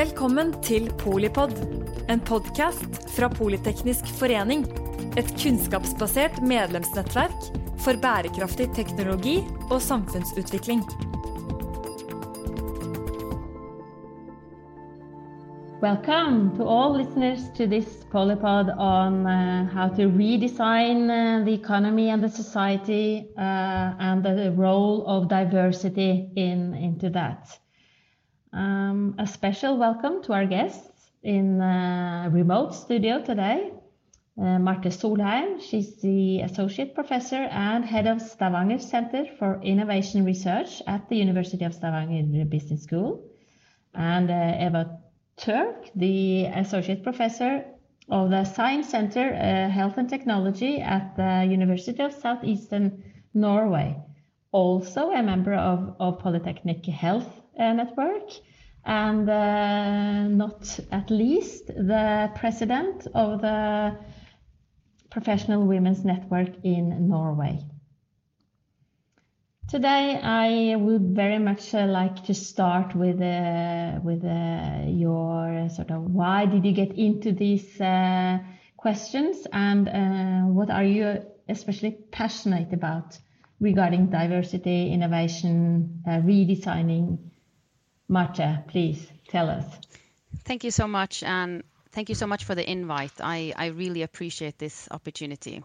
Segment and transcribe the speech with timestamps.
[0.00, 1.50] Velkommen til Polipod,
[2.08, 4.62] en podkast fra Politeknisk forening.
[5.20, 7.50] Et kunnskapsbasert medlemsnettverk
[7.84, 9.34] for bærekraftig teknologi
[9.68, 10.80] og samfunnsutvikling.
[15.84, 22.08] Welcome to all listeners to this Polypod on uh, how to redesign uh, the economy
[22.08, 27.60] and the society uh, and the role of diversity in into that.
[28.52, 33.72] Um, a special welcome to our guests in uh, remote studio today.
[34.36, 40.82] Uh, Marte Solheim, she's the associate professor and head of Stavanger Center for Innovation Research
[40.88, 43.22] at the University of Stavanger Business School,
[43.94, 44.98] and uh, Eva
[45.36, 47.64] Turk, the associate professor
[48.08, 53.96] of the Science Center uh, Health and Technology at the University of Southeastern Norway,
[54.50, 58.30] also a member of, of Polytechnic Health Network,
[58.84, 63.96] and uh, not at least the president of the
[65.10, 67.64] Professional Women's Network in Norway.
[69.68, 75.92] Today, I would very much uh, like to start with uh, with uh, your sort
[75.92, 78.38] of why did you get into these uh,
[78.76, 83.16] questions and uh, what are you especially passionate about
[83.60, 87.29] regarding diversity, innovation, uh, redesigning?
[88.10, 89.64] Marte, please tell us.
[90.44, 93.12] Thank you so much, and thank you so much for the invite.
[93.20, 95.62] I, I really appreciate this opportunity.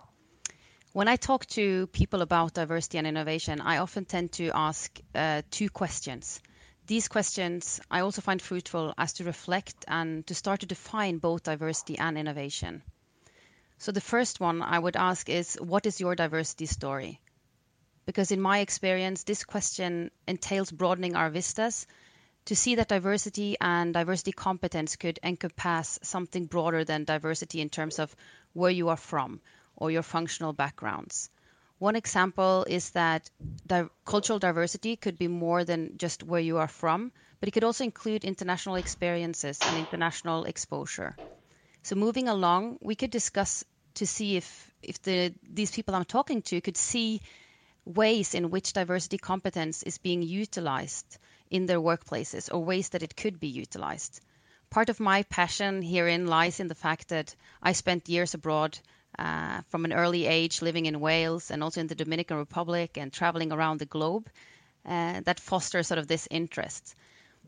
[0.93, 5.41] When I talk to people about diversity and innovation, I often tend to ask uh,
[5.49, 6.39] two questions.
[6.85, 11.41] These questions I also find fruitful as to reflect and to start to define both
[11.41, 12.83] diversity and innovation.
[13.79, 17.19] So, the first one I would ask is What is your diversity story?
[18.05, 21.87] Because, in my experience, this question entails broadening our vistas
[22.45, 27.99] to see that diversity and diversity competence could encompass something broader than diversity in terms
[27.99, 28.15] of
[28.53, 29.41] where you are from
[29.75, 31.29] or your functional backgrounds.
[31.79, 33.29] One example is that
[33.67, 37.63] di- cultural diversity could be more than just where you are from, but it could
[37.65, 41.17] also include international experiences and international exposure.
[41.83, 43.63] So moving along, we could discuss
[43.95, 47.21] to see if if the these people I'm talking to could see
[47.85, 51.17] ways in which diversity competence is being utilized
[51.55, 54.19] in their workplaces or ways that it could be utilized.
[54.69, 57.33] Part of my passion herein lies in the fact that
[57.63, 58.77] I spent years abroad
[59.17, 63.13] uh, from an early age living in Wales and also in the Dominican Republic and
[63.13, 64.29] traveling around the globe
[64.85, 66.93] uh, that fosters sort of this interest.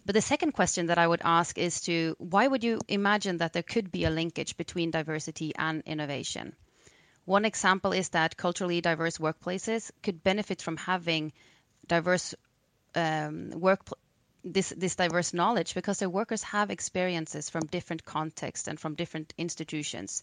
[0.05, 3.51] But the second question that I would ask is to why would you imagine that
[3.51, 6.55] there could be a linkage between diversity and innovation?
[7.25, 11.33] One example is that culturally diverse workplaces could benefit from having
[11.85, 12.33] diverse
[12.97, 13.81] um, work
[14.43, 19.33] this this diverse knowledge because their workers have experiences from different contexts and from different
[19.37, 20.21] institutions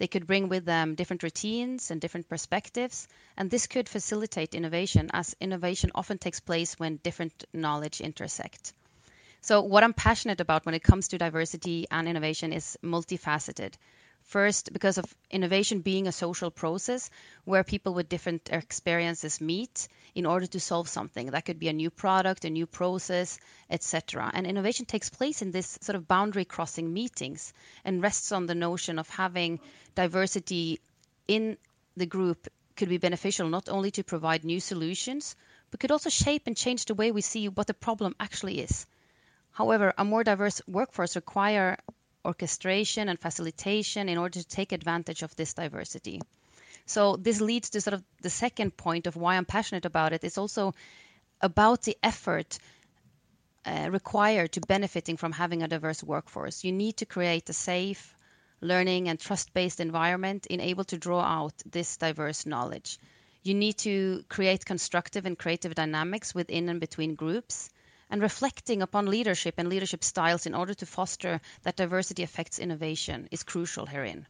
[0.00, 5.10] they could bring with them different routines and different perspectives, and this could facilitate innovation
[5.12, 8.72] as innovation often takes place when different knowledge intersect.
[9.42, 13.74] So, what I'm passionate about when it comes to diversity and innovation is multifaceted.
[14.30, 17.10] First, because of innovation being a social process
[17.44, 21.26] where people with different experiences meet in order to solve something.
[21.32, 24.30] That could be a new product, a new process, etc.
[24.32, 27.52] And innovation takes place in this sort of boundary crossing meetings
[27.84, 29.58] and rests on the notion of having
[29.96, 30.78] diversity
[31.26, 31.58] in
[31.96, 35.34] the group could be beneficial not only to provide new solutions,
[35.72, 38.86] but could also shape and change the way we see what the problem actually is.
[39.50, 41.78] However, a more diverse workforce require
[42.24, 46.20] orchestration and facilitation in order to take advantage of this diversity.
[46.86, 50.24] So this leads to sort of the second point of why I'm passionate about it.
[50.24, 50.74] It's also
[51.40, 52.58] about the effort
[53.64, 56.64] uh, required to benefiting from having a diverse workforce.
[56.64, 58.16] You need to create a safe,
[58.60, 62.98] learning and trust-based environment in able to draw out this diverse knowledge.
[63.42, 67.70] You need to create constructive and creative dynamics within and between groups
[68.10, 73.28] and reflecting upon leadership and leadership styles in order to foster that diversity affects innovation
[73.30, 74.26] is crucial herein.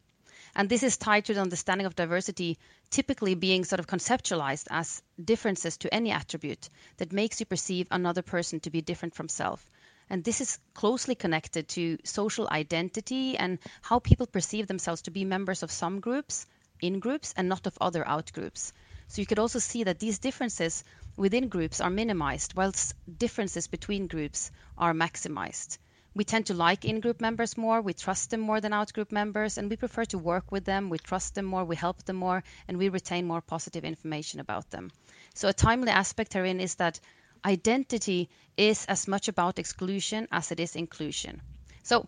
[0.55, 2.57] And this is tied to the understanding of diversity
[2.89, 8.21] typically being sort of conceptualized as differences to any attribute that makes you perceive another
[8.21, 9.65] person to be different from self.
[10.09, 15.23] And this is closely connected to social identity and how people perceive themselves to be
[15.23, 16.45] members of some groups,
[16.81, 18.73] in groups, and not of other out groups.
[19.07, 20.83] So you could also see that these differences
[21.17, 25.77] within groups are minimized, whilst differences between groups are maximized.
[26.13, 29.11] We tend to like in group members more, we trust them more than out group
[29.11, 32.17] members, and we prefer to work with them, we trust them more, we help them
[32.17, 34.91] more, and we retain more positive information about them.
[35.33, 36.99] So, a timely aspect herein is that
[37.45, 41.41] identity is as much about exclusion as it is inclusion.
[41.83, 42.07] So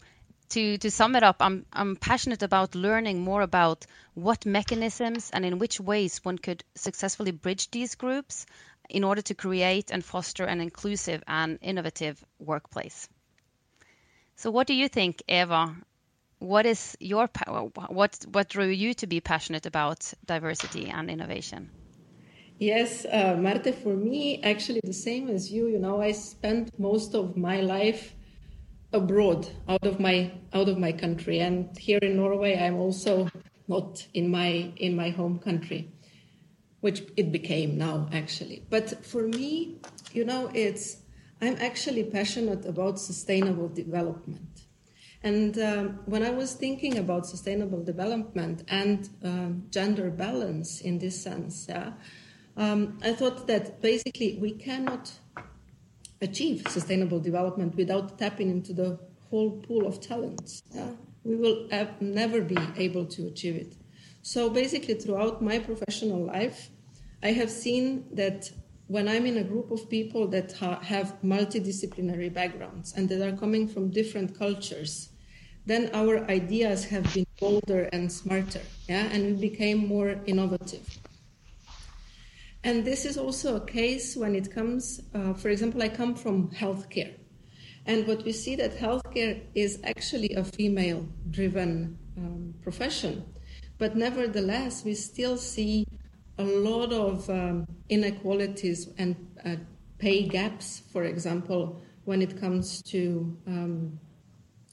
[0.50, 5.46] to, to sum it up, I'm, I'm passionate about learning more about what mechanisms and
[5.46, 8.46] in which ways one could successfully bridge these groups
[8.90, 13.10] in order to create and foster an inclusive and innovative workplace.
[14.36, 15.76] So, what do you think, Eva?
[16.40, 17.30] What is your
[17.88, 21.70] what what drew you to be passionate about diversity and innovation?
[22.60, 25.68] Yes, uh, Marte, for me, actually the same as you.
[25.68, 28.14] You know, I spent most of my life
[28.92, 33.30] abroad, out of my out of my country, and here in Norway, I'm also
[33.68, 35.90] not in my in my home country,
[36.84, 38.62] which it became now actually.
[38.70, 39.78] But for me,
[40.12, 40.98] you know, it's
[41.42, 44.54] I'm actually passionate about sustainable development.
[45.24, 51.16] And um, when I was thinking about sustainable development and um, gender balance in this
[51.22, 51.94] sense, yeah,
[52.58, 55.10] um, I thought that basically we cannot
[56.22, 60.62] achieve sustainable development without tapping into the whole pool of talents.
[60.74, 60.92] Yeah?
[61.24, 61.70] We will
[62.02, 63.74] never be able to achieve it.
[64.22, 66.70] So basically, throughout my professional life,
[67.24, 68.52] I have seen that
[68.88, 73.38] when I'm in a group of people that ha- have multidisciplinary backgrounds and that are
[73.38, 75.10] coming from different cultures,
[75.66, 80.86] then our ideas have been bolder and smarter, yeah, and we became more innovative.
[82.66, 86.50] And this is also a case when it comes, uh, for example, I come from
[86.52, 87.14] healthcare.
[87.86, 93.26] And what we see that healthcare is actually a female driven um, profession.
[93.78, 95.83] But nevertheless, we still see
[96.38, 99.16] a lot of um, inequalities and
[99.46, 99.56] uh,
[100.00, 104.00] pay gaps, for example, when it comes to um,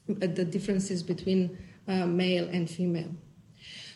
[0.07, 3.11] the differences between uh, male and female.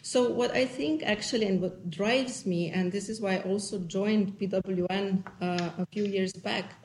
[0.02, 3.80] So, what I think actually, and what drives me, and this is why I also
[3.80, 6.76] joined PWN uh, a few years back,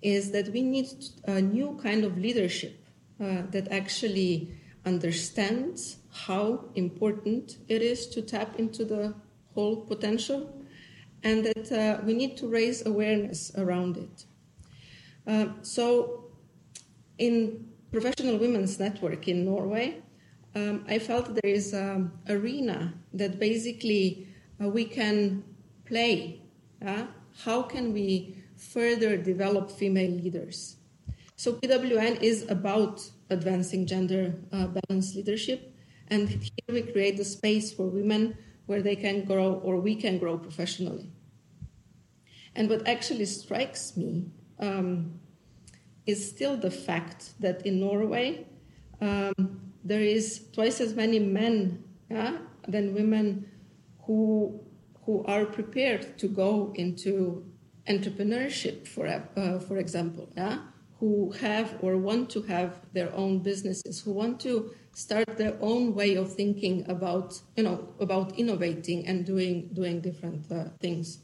[0.00, 0.88] is that we need
[1.24, 2.82] a new kind of leadership
[3.20, 4.54] uh, that actually
[4.86, 9.14] understands how important it is to tap into the
[9.88, 10.40] potential
[11.22, 14.24] and that uh, we need to raise awareness around it.
[15.26, 16.24] Uh, so,
[17.18, 20.02] in Professional Women's Network in Norway,
[20.54, 24.28] um, I felt there is an arena that basically
[24.62, 25.44] uh, we can
[25.84, 26.42] play.
[26.84, 27.04] Uh,
[27.44, 30.76] how can we further develop female leaders?
[31.36, 35.74] So PWN is about advancing gender uh, balanced leadership,
[36.08, 38.36] and here we create the space for women
[38.70, 41.10] where they can grow or we can grow professionally.
[42.54, 44.30] And what actually strikes me
[44.60, 45.18] um,
[46.06, 48.46] is still the fact that in Norway,
[49.00, 52.38] um, there is twice as many men yeah,
[52.68, 53.50] than women
[54.04, 54.60] who
[55.04, 57.44] who are prepared to go into
[57.88, 60.58] entrepreneurship, for uh, for example, yeah,
[61.00, 65.94] who have or want to have their own businesses, who want to start their own
[65.94, 71.20] way of thinking about you know about innovating and doing doing different uh, things.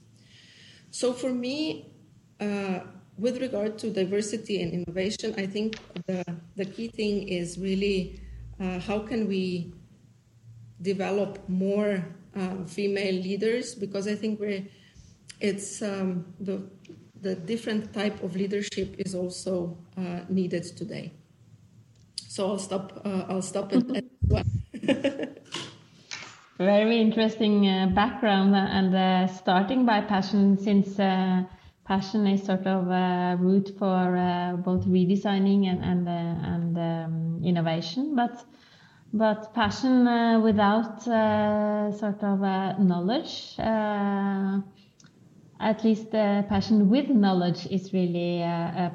[0.90, 1.92] So for me.
[2.38, 2.80] Uh,
[3.18, 6.22] with regard to diversity and innovation, I think the,
[6.54, 8.20] the key thing is really
[8.60, 9.72] uh, how can we
[10.80, 12.04] develop more
[12.34, 13.74] uh, female leaders?
[13.74, 14.64] Because I think we're,
[15.40, 16.62] it's um, the
[17.22, 21.12] the different type of leadership is also uh, needed today.
[22.36, 23.00] So I'll stop.
[23.02, 23.72] Uh, I'll stop.
[26.58, 30.96] Very interesting uh, background and uh, starting by passion since
[31.86, 37.40] passion is sort of a route for uh, both redesigning and and, uh, and um,
[37.43, 38.44] innovation, but
[39.14, 44.60] but passion uh, without uh, sort of uh, knowledge, uh,
[45.60, 48.41] at least passion with knowledge is really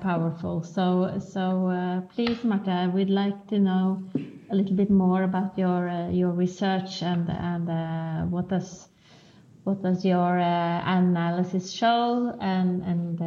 [0.01, 0.63] powerful.
[0.63, 4.03] So so please, Marta, we'd like to know
[4.49, 8.89] a little bit more about your your research and and what does
[9.63, 13.25] what does your uh, analysis show and, and uh,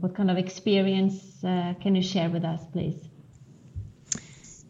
[0.00, 2.96] what kind of experience uh, can you share with us, please?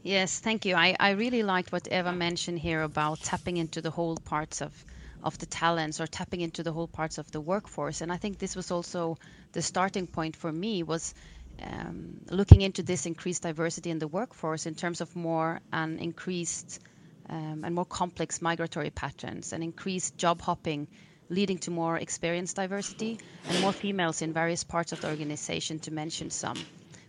[0.03, 0.75] Yes, thank you.
[0.75, 4.73] I, I really liked what Eva mentioned here about tapping into the whole parts of,
[5.23, 8.01] of the talents or tapping into the whole parts of the workforce.
[8.01, 9.19] And I think this was also
[9.53, 11.15] the starting point for me was
[11.63, 16.81] um, looking into this increased diversity in the workforce in terms of more and increased
[17.29, 20.87] um, and more complex migratory patterns and increased job hopping
[21.31, 25.91] leading to more experience diversity and more females in various parts of the organization to
[25.91, 26.57] mention some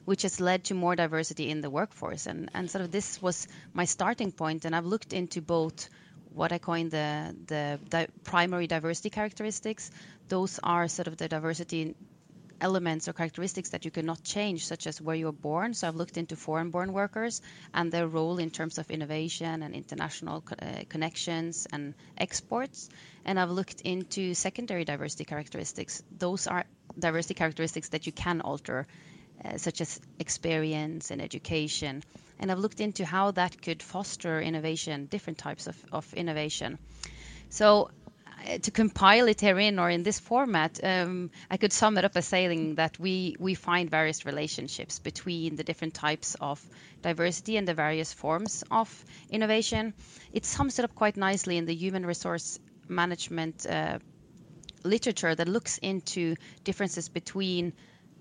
[0.05, 3.47] which has led to more diversity in the workforce and, and sort of this was
[3.73, 5.89] my starting point and i've looked into both
[6.33, 9.91] what i coin the, the, the primary diversity characteristics
[10.27, 11.95] those are sort of the diversity
[12.61, 15.73] elements or characteristics that you cannot change, such as where you're born.
[15.73, 17.41] So I've looked into foreign born workers
[17.73, 22.89] and their role in terms of innovation and international uh, connections and exports.
[23.25, 26.03] And I've looked into secondary diversity characteristics.
[26.17, 26.65] Those are
[26.97, 28.87] diversity characteristics that you can alter,
[29.43, 32.03] uh, such as experience and education.
[32.39, 36.79] And I've looked into how that could foster innovation, different types of, of innovation.
[37.49, 37.89] So
[38.47, 42.15] uh, to compile it herein or in this format, um, I could sum it up
[42.15, 46.63] as saying that we we find various relationships between the different types of
[47.01, 49.93] diversity and the various forms of innovation.
[50.31, 53.99] It sums it up quite nicely in the human resource management uh,
[54.83, 57.73] literature that looks into differences between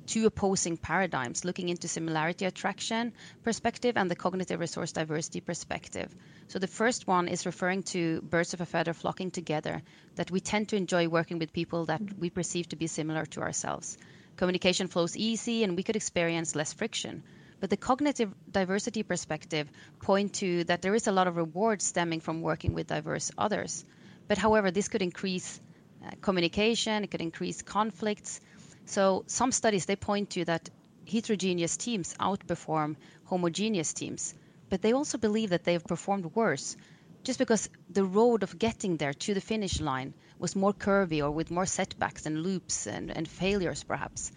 [0.09, 3.13] two opposing paradigms, looking into similarity attraction
[3.45, 6.13] perspective and the cognitive resource diversity perspective.
[6.49, 9.83] So the first one is referring to birds of a feather flocking together,
[10.17, 13.43] that we tend to enjoy working with people that we perceive to be similar to
[13.43, 13.99] ourselves.
[14.37, 17.23] Communication flows easy and we could experience less friction.
[17.61, 22.21] But the cognitive diversity perspective point to that there is a lot of reward stemming
[22.21, 23.85] from working with diverse others.
[24.27, 25.61] But however, this could increase
[26.05, 28.41] uh, communication, it could increase conflicts,
[28.89, 30.71] so some studies they point to that
[31.07, 34.35] heterogeneous teams outperform homogeneous teams,
[34.71, 36.75] but they also believe that they've performed worse
[37.23, 41.31] just because the road of getting there to the finish line was more curvy or
[41.31, 44.33] with more setbacks and loops and, and failures perhaps.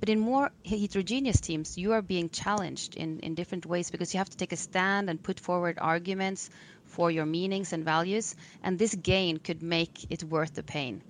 [0.00, 4.18] But in more heterogeneous teams, you are being challenged in, in different ways because you
[4.18, 6.50] have to take a stand and put forward arguments
[6.84, 11.02] for your meanings and values, and this gain could make it worth the pain.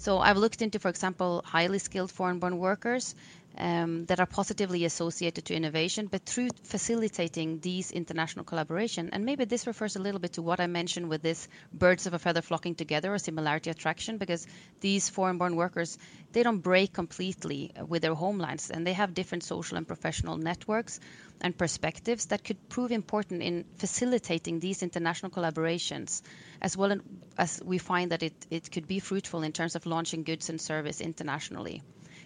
[0.00, 3.14] So I've looked into, for example, highly skilled foreign-born workers
[3.58, 9.44] um, that are positively associated to innovation, but through facilitating these international collaboration, and maybe
[9.44, 12.42] this refers a little bit to what I mentioned with this birds of a feather
[12.42, 14.46] flocking together or similarity attraction, because
[14.80, 15.98] these foreign-born workers,
[16.32, 21.00] they don't break completely with their homelands, and they have different social and professional networks
[21.40, 26.22] and perspectives that could prove important in facilitating these international collaborations,
[26.60, 26.94] as well
[27.38, 30.60] as we find that it, it could be fruitful in terms of launching goods and
[30.60, 31.82] service internationally.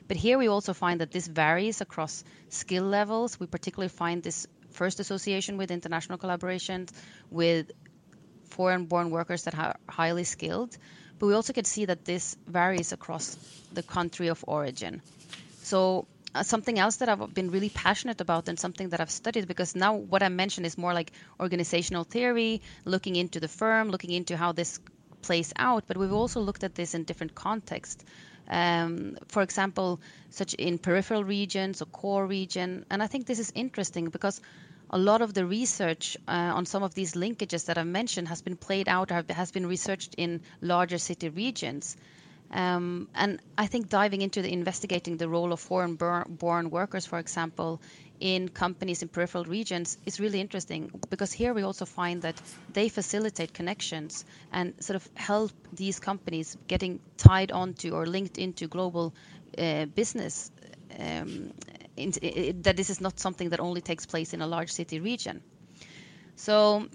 [0.07, 3.41] But here we also find that this varies across skill levels.
[3.41, 6.91] We particularly find this first association with international collaborations
[7.31, 7.71] with
[8.51, 10.77] foreign born workers that are highly skilled.
[11.19, 13.37] But we also can see that this varies across
[13.73, 15.01] the country of origin.
[15.63, 19.47] So uh, something else that I've been really passionate about and something that I've studied
[19.47, 24.11] because now what I mentioned is more like organizational theory, looking into the firm, looking
[24.11, 24.81] into how this
[25.23, 28.05] plays out, but we've also looked at this in different contexts.
[28.49, 32.85] Um, for example, such in peripheral regions or core region.
[32.91, 34.41] And I think this is interesting because
[34.91, 38.43] a lot of the research uh, on some of these linkages that I've mentioned has
[38.43, 41.97] been played out or has been researched in larger city regions.
[42.53, 47.19] Um, and I think diving into the investigating the role of foreign born workers, for
[47.19, 47.81] example,
[48.21, 52.41] in companies in peripheral regions is really interesting because here we also find that
[52.73, 58.67] they facilitate connections and sort of help these companies getting tied onto or linked into
[58.69, 59.15] global
[59.59, 60.51] uh, business.
[60.99, 61.53] Um,
[61.97, 65.01] in, in, that this is not something that only takes place in a large city
[65.01, 65.43] region.
[66.37, 66.89] So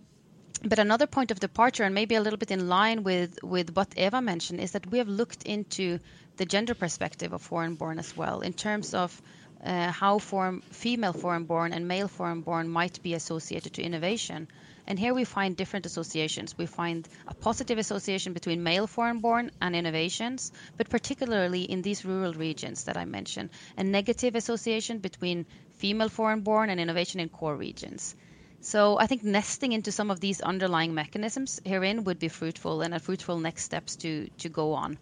[0.64, 3.98] but another point of departure, and maybe a little bit in line with, with what
[3.98, 6.00] Eva mentioned, is that we have looked into
[6.36, 9.22] the gender perspective of foreign born as well, in terms of
[9.64, 14.48] uh, how female foreign born and male foreign born might be associated to innovation.
[14.88, 16.58] And here we find different associations.
[16.58, 22.04] We find a positive association between male foreign born and innovations, but particularly in these
[22.06, 27.30] rural regions that I mentioned, a negative association between female foreign born and innovation in
[27.30, 28.16] core regions.
[28.62, 32.94] So I think nesting into some of these underlying mechanisms herein would be fruitful and
[32.94, 34.98] a fruitful next steps to to go on.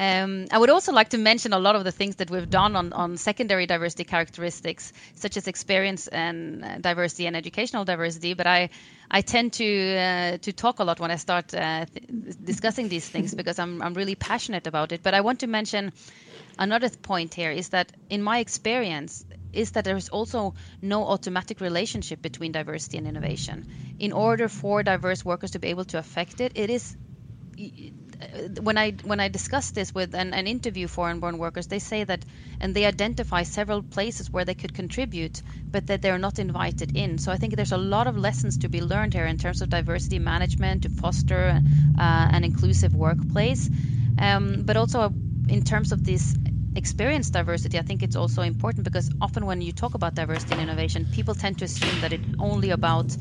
[0.00, 2.74] Um, I would also like to mention a lot of the things that we've done
[2.74, 8.32] on, on secondary diversity characteristics, such as experience and uh, diversity and educational diversity.
[8.32, 8.70] But I,
[9.10, 13.06] I tend to uh, to talk a lot when I start uh, th- discussing these
[13.06, 15.02] things because I'm I'm really passionate about it.
[15.02, 15.92] But I want to mention
[16.58, 21.60] another point here is that in my experience, is that there is also no automatic
[21.60, 23.66] relationship between diversity and innovation.
[23.98, 26.96] In order for diverse workers to be able to affect it, it is
[28.60, 32.24] when I when I discuss this with an, and interview foreign-born workers, they say that
[32.60, 37.18] and they identify several places where they could contribute, but that they're not invited in.
[37.18, 39.68] So I think there's a lot of lessons to be learned here in terms of
[39.70, 41.62] diversity management to foster
[41.98, 43.70] uh, an inclusive workplace,
[44.18, 45.14] um, but also
[45.48, 46.34] in terms of this
[46.76, 50.60] experience diversity, I think it's also important because often when you talk about diversity and
[50.60, 53.16] innovation, people tend to assume that it's only about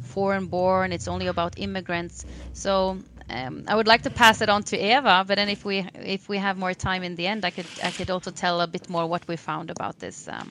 [0.00, 2.24] foreign born, it's only about immigrants.
[2.52, 5.86] So um, I would like to pass it on to Eva, but then if we
[5.94, 8.66] if we have more time in the end, I could I could also tell a
[8.66, 10.50] bit more what we found about this um,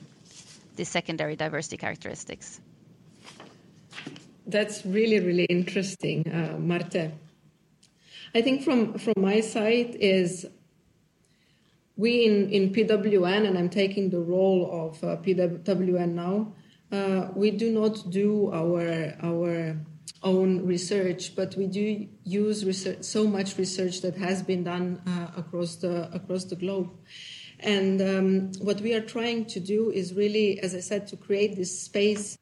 [0.82, 2.60] secondary diversity characteristics.
[4.46, 7.12] That's really really interesting, uh, Marte.
[8.34, 10.46] I think from from my side is
[12.00, 16.52] we in, in PWN, and I'm taking the role of uh, PWN now,
[16.90, 19.76] uh, we do not do our, our
[20.22, 25.40] own research, but we do use research, so much research that has been done uh,
[25.40, 26.90] across, the, across the globe.
[27.60, 31.56] And um, what we are trying to do is really, as I said, to create
[31.56, 32.38] this space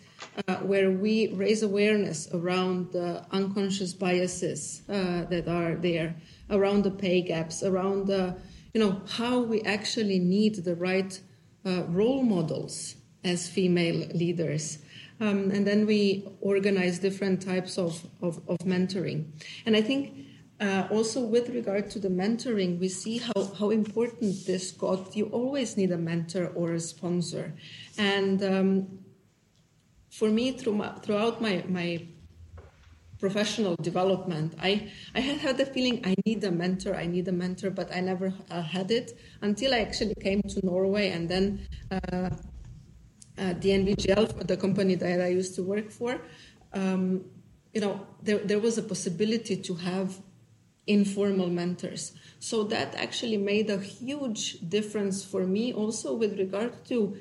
[0.46, 6.14] uh, where we raise awareness around the unconscious biases uh, that are there,
[6.50, 8.36] around the pay gaps, around the
[8.74, 11.20] you know, how we actually need the right
[11.64, 12.94] uh, role models
[13.24, 14.78] as female leaders.
[15.20, 19.26] Um, and then we organize different types of, of, of mentoring.
[19.66, 20.26] And I think
[20.60, 25.16] uh, also with regard to the mentoring, we see how, how important this got.
[25.16, 27.54] You always need a mentor or a sponsor.
[27.96, 28.98] And um,
[30.10, 32.06] for me, through my, throughout my, my
[33.18, 34.54] professional development.
[34.60, 37.92] I, I had had the feeling I need a mentor, I need a mentor, but
[37.92, 42.30] I never uh, had it until I actually came to Norway and then uh,
[43.38, 46.20] uh, DNV the company that I used to work for.
[46.72, 47.24] Um,
[47.72, 50.18] you know, there, there was a possibility to have
[50.86, 52.12] informal mentors.
[52.38, 57.16] So that actually made a huge difference for me also with regard to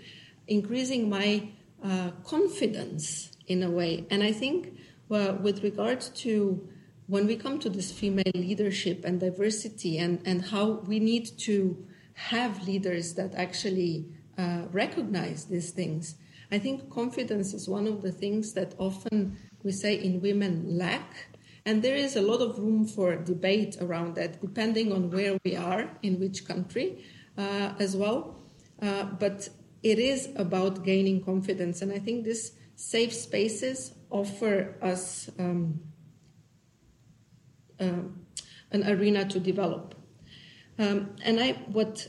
[0.47, 1.49] increasing my
[1.83, 4.07] uh, confidence in a way.
[4.09, 4.73] And I think
[5.09, 6.67] well, with regard to
[7.07, 11.85] when we come to this female leadership and diversity and, and how we need to
[12.13, 14.05] have leaders that actually
[14.37, 16.15] uh, recognize these things,
[16.51, 21.37] I think confidence is one of the things that often we say in women lack.
[21.65, 25.55] And there is a lot of room for debate around that, depending on where we
[25.55, 27.03] are, in which country
[27.37, 28.39] uh, as well.
[28.81, 29.49] Uh, but
[29.83, 31.81] it is about gaining confidence.
[31.81, 35.81] And I think this safe spaces offer us um,
[37.79, 38.03] uh,
[38.71, 39.95] an arena to develop.
[40.79, 42.07] Um, and I, what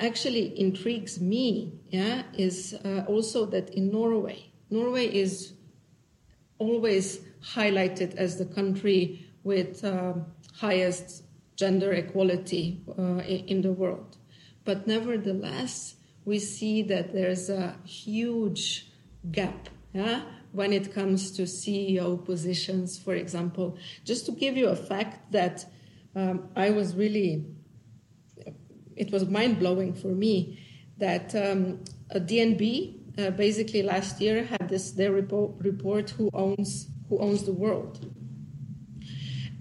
[0.00, 5.54] actually intrigues me, yeah, is uh, also that in Norway, Norway is
[6.58, 7.20] always
[7.54, 10.14] highlighted as the country with uh,
[10.56, 11.24] highest
[11.56, 14.16] gender equality uh, in the world.
[14.64, 18.90] But nevertheless, we see that there's a huge
[19.30, 23.78] gap yeah, when it comes to CEO positions, for example.
[24.04, 25.64] Just to give you a fact that
[26.14, 27.46] um, I was really,
[28.98, 30.58] it was mind blowing for me
[30.98, 37.18] that um, DNB uh, basically last year had this their report, report who owns who
[37.18, 38.06] owns the world.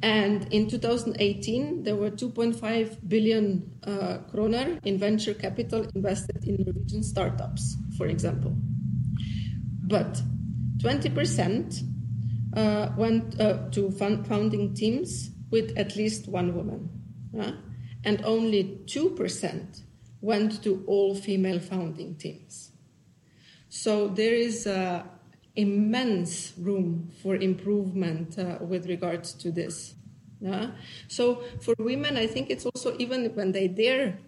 [0.04, 7.02] And in 2018, there were 2.5 billion uh, kroner in venture capital invested in Norwegian
[7.02, 8.56] startups, for example.
[9.88, 10.22] But
[10.78, 11.84] 20%
[12.56, 16.90] uh, went uh, to founding teams with at least one woman,
[18.08, 19.82] and only 2%
[20.22, 22.72] went to all female founding teams.
[23.68, 25.04] So there is uh,
[25.58, 29.96] immense room for improvement uh, with regards to this.
[30.40, 30.72] Yeah?
[31.10, 34.20] So for women, I think it's also even when they dare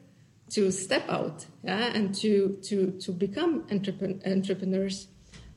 [0.49, 5.07] to step out yeah, and to, to, to become entrepren- entrepreneurs,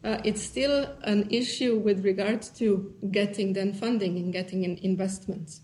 [0.04, 5.62] uh, it's still an issue with regards to getting then funding and getting in investments.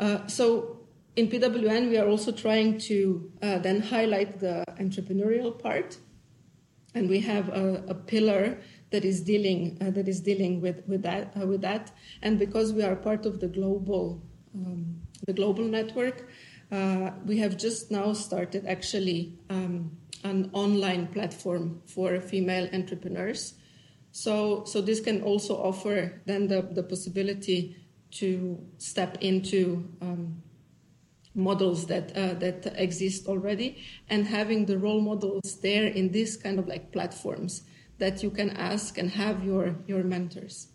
[0.00, 0.79] Uh, so
[1.16, 5.98] in PWN, we are also trying to uh, then highlight the entrepreneurial part,
[6.94, 8.58] and we have a, a pillar
[8.90, 11.92] that is dealing uh, that is dealing with with that uh, with that.
[12.22, 14.22] And because we are part of the global
[14.54, 16.28] um, the global network,
[16.72, 19.38] uh, we have just now started actually.
[19.48, 23.54] Um, an online platform for female entrepreneurs.
[24.12, 27.76] So, so this can also offer then the, the possibility
[28.12, 30.42] to step into um,
[31.34, 36.58] models that uh, that exist already and having the role models there in this kind
[36.58, 37.62] of like platforms
[37.98, 40.68] that you can ask and have your your mentors.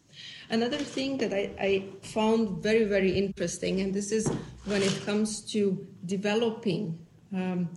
[0.50, 4.28] Another thing that I, I found very very interesting, and this is
[4.66, 7.00] when it comes to developing
[7.34, 7.70] um,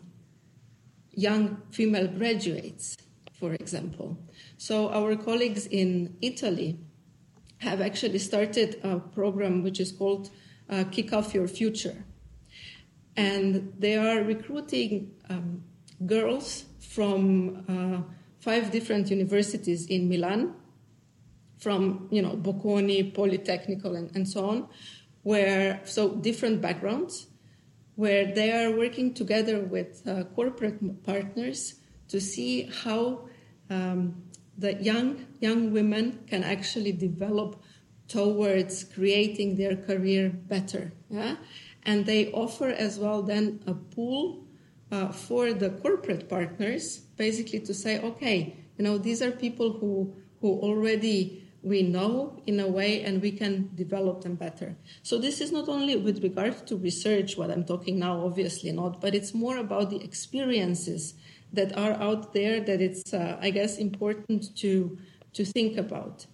[1.11, 2.97] young female graduates,
[3.33, 4.17] for example.
[4.57, 6.79] So our colleagues in Italy
[7.59, 10.31] have actually started a program which is called
[10.71, 12.05] uh, Kick Off Your Future.
[13.19, 15.65] And they are recruiting um,
[16.07, 20.55] girls from uh, five different universities in Milan,
[21.59, 24.69] from you know Bocconi, Polytechnical, and, and so on,
[25.25, 27.27] where so different backgrounds,
[27.97, 31.75] where they are working together with uh, corporate partners
[32.07, 33.29] to see how
[33.69, 34.23] um,
[34.57, 37.61] the young young women can actually develop
[38.07, 40.93] towards creating their career better.
[41.11, 41.37] Yeah?
[41.85, 44.45] And they offer as well then a pool
[44.91, 50.15] uh, for the corporate partners, basically to say, okay, you know, these are people who
[50.41, 54.77] who already we know in a way and we can develop them better.
[55.03, 59.01] So this is not only with regard to research, what I'm talking now, obviously not,
[59.01, 61.15] but it's more about the experiences
[61.53, 64.99] that are out there that it's, uh, I guess, important to,
[65.33, 66.27] to think about.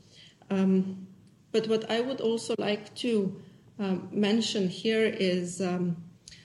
[0.51, 1.07] Um,
[1.53, 3.41] but what I would also like to
[3.79, 5.97] um, mention here is um,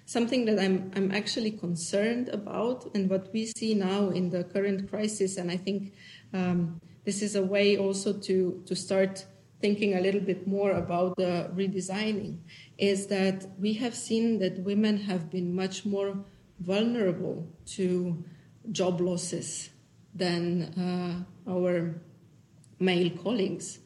[0.06, 4.89] something that I'm, I'm actually concerned about and what we see now in the current
[4.89, 5.38] crisis.
[5.38, 5.94] And I think
[6.34, 9.26] um, this is a way also to, to start
[9.62, 12.39] thinking a little bit more about the redesigning
[12.78, 16.18] is that we have seen that women have been much more
[16.60, 18.24] vulnerable to
[18.72, 19.70] job losses
[20.15, 20.63] than
[21.46, 22.02] uh, our
[22.80, 23.80] male colleagues.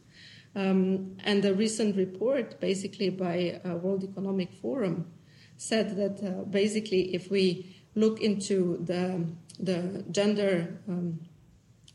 [0.55, 5.11] Um, and a recent report, basically by uh, World Economic Forum,
[5.57, 9.25] said that uh, basically if we look into the
[9.59, 11.19] the gender um,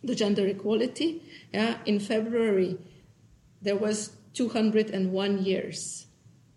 [0.02, 2.78] the gender equality, yeah, in February
[3.60, 6.06] there was 201 years,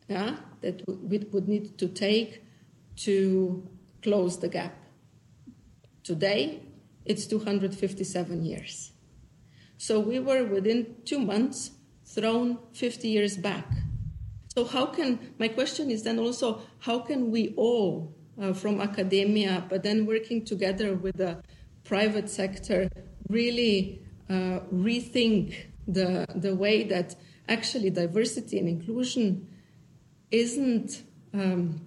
[0.07, 2.43] yeah, that we would need to take
[2.95, 3.67] to
[4.03, 4.77] close the gap.
[6.03, 6.61] Today,
[7.05, 8.91] it's 257 years.
[9.77, 11.71] So we were within two months
[12.13, 13.67] thrown 50 years back.
[14.53, 19.65] So how can, my question is then also, how can we all uh, from academia,
[19.69, 21.41] but then working together with the
[21.83, 22.89] private sector,
[23.29, 25.55] really uh, rethink
[25.87, 27.15] the, the way that
[27.47, 29.47] actually diversity and inclusion
[30.31, 31.81] isn't, um,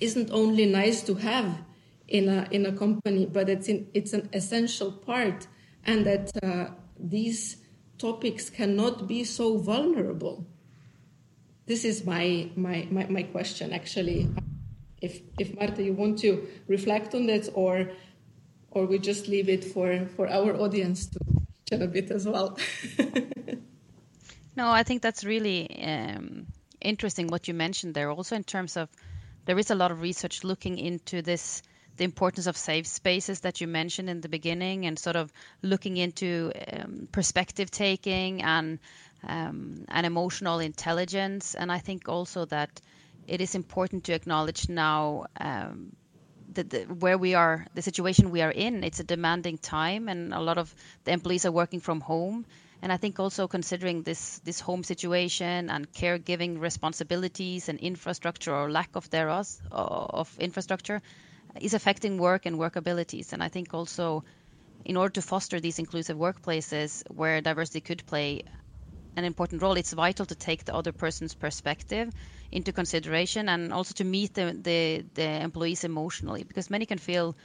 [0.00, 1.62] isn't only nice to have
[2.08, 5.46] in a, in a company, but it's, in, it's an essential part,
[5.84, 6.66] and that uh,
[6.98, 7.61] these
[8.02, 10.44] topics cannot be so vulnerable?
[11.66, 14.28] This is my, my, my, my question, actually.
[15.00, 17.92] If, if Marta, you want to reflect on that, or,
[18.72, 21.18] or we just leave it for, for our audience to
[21.70, 22.58] chat a bit as well.
[24.56, 26.46] no, I think that's really um,
[26.80, 28.10] interesting what you mentioned there.
[28.10, 28.88] Also, in terms of
[29.46, 31.62] there is a lot of research looking into this
[31.96, 35.96] the importance of safe spaces that you mentioned in the beginning and sort of looking
[35.96, 38.78] into um, perspective taking and
[39.26, 41.54] um, and emotional intelligence.
[41.54, 42.80] And i think also that
[43.26, 45.92] it is important to acknowledge now um,
[46.54, 50.40] the, where we are the situation we are in it's a demanding time and a
[50.40, 50.74] lot of
[51.04, 52.44] the employees are working from home.
[52.82, 58.70] And I think also considering this this home situation and caregiving responsibilities and infrastructure or
[58.72, 61.00] lack of thereof of infrastructure,
[61.60, 63.32] is affecting work and work abilities.
[63.32, 64.24] And I think also,
[64.84, 68.42] in order to foster these inclusive workplaces where diversity could play
[69.16, 72.10] an important role, it's vital to take the other person's perspective
[72.50, 76.44] into consideration and also to meet the, the, the employees emotionally.
[76.44, 77.36] Because many can feel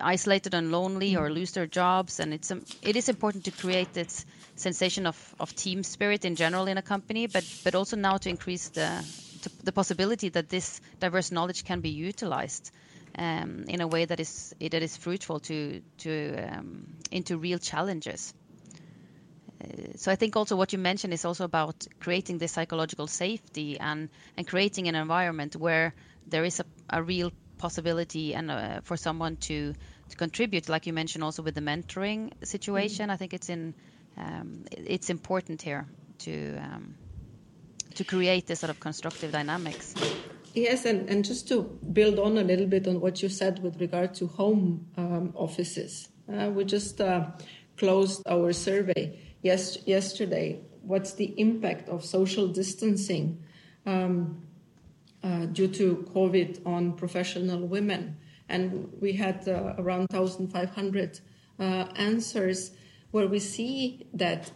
[0.00, 2.20] isolated and lonely or lose their jobs.
[2.20, 4.24] And it's um, it is important to create this
[4.54, 8.28] sensation of, of team spirit in general in a company but but also now to
[8.28, 9.04] increase the
[9.42, 12.70] to, the possibility that this diverse knowledge can be utilized
[13.18, 18.34] um, in a way that is that is fruitful to to um, into real challenges.
[19.62, 23.78] Uh, so I think also what you mentioned is also about creating the psychological safety
[23.80, 25.94] and and creating an environment where
[26.26, 29.72] there is a, a real possibility and uh, for someone to
[30.08, 33.08] to contribute, like you mentioned also with the mentoring situation.
[33.08, 33.12] Mm.
[33.12, 33.74] I think it's in
[34.16, 35.86] um, it's important here
[36.18, 36.96] to um,
[37.94, 39.96] to create this sort of constructive dynamics.
[40.56, 43.78] Yes, and, and just to build on a little bit on what you said with
[43.78, 47.26] regard to home um, offices, uh, we just uh,
[47.76, 50.58] closed our survey yes, yesterday.
[50.80, 53.44] What's the impact of social distancing
[53.84, 54.40] um,
[55.22, 58.16] uh, due to COVID on professional women?
[58.48, 61.20] And we had uh, around 1,500
[61.58, 61.62] uh,
[61.96, 62.70] answers
[63.10, 64.50] where we see that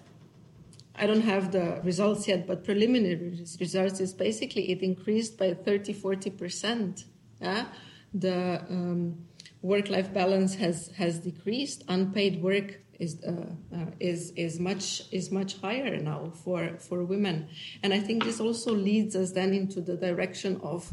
[0.95, 5.95] I don't have the results yet, but preliminary results is basically it increased by 30,
[5.95, 7.05] 40%.
[7.41, 7.67] Yeah?
[8.13, 9.27] The um,
[9.63, 11.85] work-life balance has, has decreased.
[11.89, 17.49] Unpaid work is, uh, uh, is, is, much, is much higher now for, for women.
[17.83, 20.93] And I think this also leads us then into the direction of,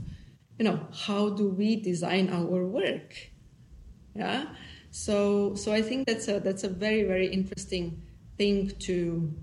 [0.57, 3.13] you know, how do we design our work?
[4.15, 4.45] Yeah.
[4.91, 8.01] So, so I think that's a, that's a very, very interesting
[8.37, 9.33] thing to,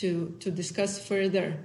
[0.00, 1.58] to, to discuss further.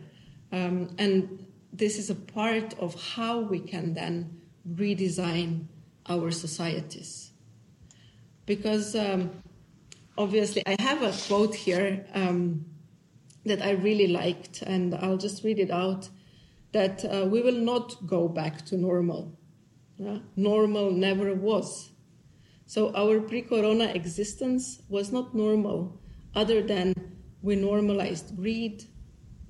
[0.52, 5.66] Um, and this is a part of how we can then redesign
[6.08, 7.32] our societies.
[8.46, 9.32] Because um,
[10.18, 12.66] obviously, I have a quote here um,
[13.46, 16.10] that I really liked, and I'll just read it out
[16.72, 19.38] that uh, we will not go back to normal.
[20.00, 21.92] Uh, normal never was.
[22.66, 26.02] So our pre corona existence was not normal,
[26.36, 27.15] other than
[27.46, 28.84] we normalized greed,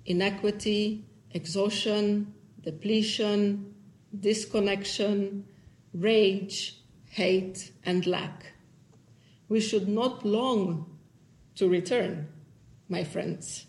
[0.05, 3.73] inequity, exhaustion, depletion,
[4.19, 5.45] disconnection,
[5.93, 8.51] rage, hate, and lack.
[9.47, 10.97] We should not long
[11.55, 12.27] to return,
[12.89, 13.65] my friends.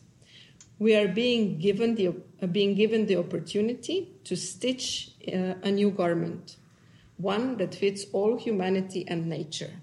[0.80, 2.08] We are being given the,
[2.42, 6.56] uh, being given the opportunity to stitch uh, a new garment,
[7.16, 9.74] one that fits all humanity and nature.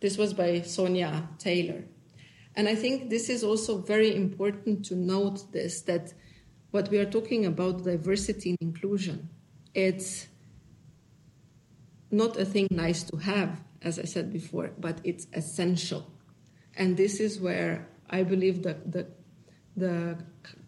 [0.00, 1.84] This was by Sonya Taylor.
[2.54, 6.12] And I think this is also very important to note this that
[6.70, 9.28] what we are talking about diversity and inclusion,
[9.74, 10.26] it's
[12.10, 16.06] not a thing nice to have, as I said before, but it's essential.
[16.76, 19.06] And this is where I believe that the,
[19.76, 20.18] the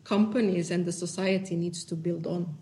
[0.04, 2.56] companies and the society needs to build on.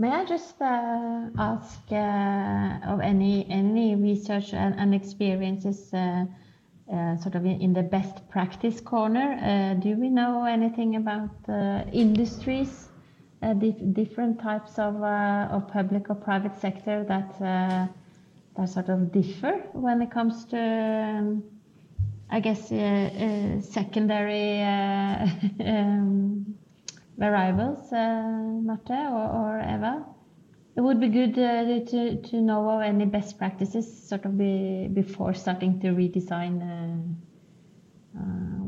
[0.00, 6.24] May I just uh, ask uh, of any any research and, and experiences uh,
[6.92, 9.38] uh sort of in, the best practice corner?
[9.42, 12.88] Uh, do we know anything about uh, industries
[13.40, 17.86] uh, dif different types of, uh, of public or private sector that uh,
[18.56, 21.44] that sort of differ when it comes to, um,
[22.30, 22.68] I guess,
[23.64, 24.60] secondary
[25.64, 26.56] um,
[27.16, 30.04] variables, Marte or, or, Eva.
[30.78, 35.34] It would be good to, to know of any best practices sort of be, before
[35.34, 37.16] starting to redesign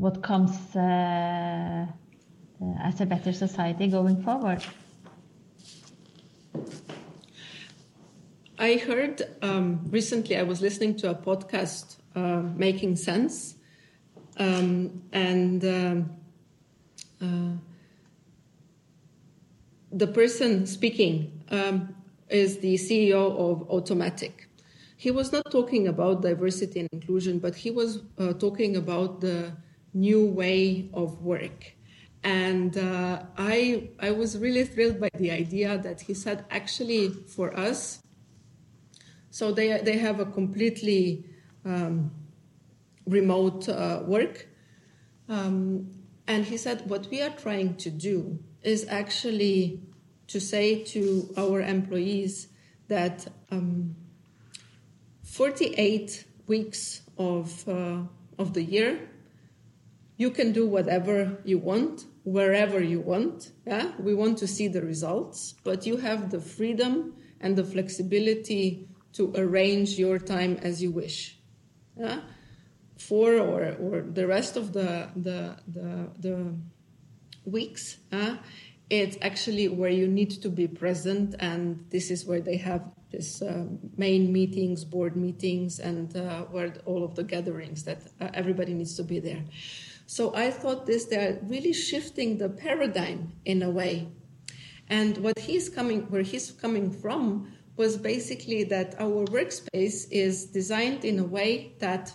[0.01, 1.85] what comes uh,
[2.81, 4.61] as a better society going forward?
[8.59, 13.55] I heard um, recently, I was listening to a podcast, uh, Making Sense,
[14.35, 16.09] um, and um,
[17.21, 17.55] uh,
[19.93, 21.95] the person speaking um,
[22.31, 24.47] is the CEO of Automattic.
[24.97, 29.51] He was not talking about diversity and inclusion, but he was uh, talking about the
[29.93, 31.73] new way of work.
[32.23, 37.57] And uh, I, I was really thrilled by the idea that he said, actually, for
[37.57, 38.03] us,
[39.31, 41.25] so they, they have a completely
[41.65, 42.11] um,
[43.07, 44.47] remote uh, work.
[45.29, 45.89] Um,
[46.27, 49.81] and he said, what we are trying to do is actually
[50.31, 52.47] to say to our employees
[52.87, 53.95] that um,
[55.23, 58.01] 48 weeks of, uh,
[58.37, 59.09] of the year,
[60.17, 63.51] you can do whatever you want wherever you want.
[63.65, 68.87] Yeah, we want to see the results, but you have the freedom and the flexibility
[69.13, 71.37] to arrange your time as you wish.
[71.97, 72.21] Yeah,
[72.97, 76.55] for or or the rest of the the the, the
[77.45, 77.97] weeks.
[78.11, 78.37] Yeah?
[78.91, 83.41] It's actually where you need to be present, and this is where they have this
[83.41, 83.63] uh,
[83.95, 88.97] main meetings, board meetings, and uh, where all of the gatherings that uh, everybody needs
[88.97, 89.45] to be there.
[90.07, 94.09] So I thought this, they're really shifting the paradigm in a way.
[94.89, 101.05] And what he's coming, where he's coming from was basically that our workspace is designed
[101.05, 102.11] in a way that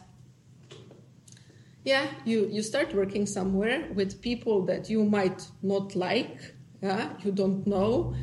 [1.85, 6.56] yeah, you, you start working somewhere with people that you might not like,
[6.87, 8.15] yeah, you don't know,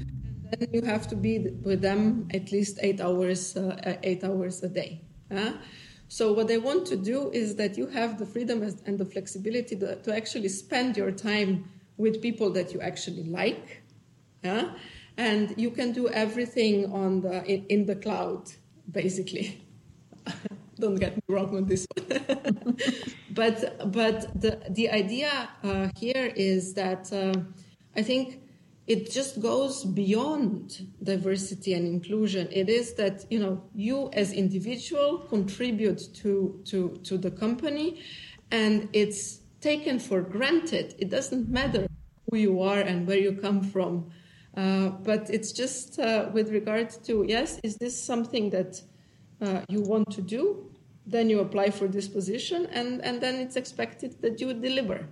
[0.50, 4.64] and then you have to be with them at least eight hours, uh, eight hours
[4.64, 5.02] a day.
[5.30, 5.54] Yeah?
[6.08, 9.76] So what I want to do is that you have the freedom and the flexibility
[9.78, 13.82] to, to actually spend your time with people that you actually like,
[14.44, 14.74] yeah?
[15.18, 18.50] and you can do everything on the in, in the cloud,
[18.92, 19.60] basically.
[20.80, 22.78] Don't get me wrong on this one,
[23.32, 27.34] but but the the idea uh, here is that uh,
[27.96, 28.43] I think
[28.86, 32.50] it just goes beyond diversity and inclusion.
[32.52, 38.02] It is that you know you as individual contribute to to to the company
[38.52, 40.96] and it's taken for granted.
[41.00, 41.88] It doesn't matter
[42.30, 44.12] who you are and where you come from.
[44.56, 48.82] Uh, but it's just uh, with regard to yes is this something that
[49.42, 50.70] uh, you want to do?
[51.06, 55.08] Then you apply for this position and and then it's expected that you deliver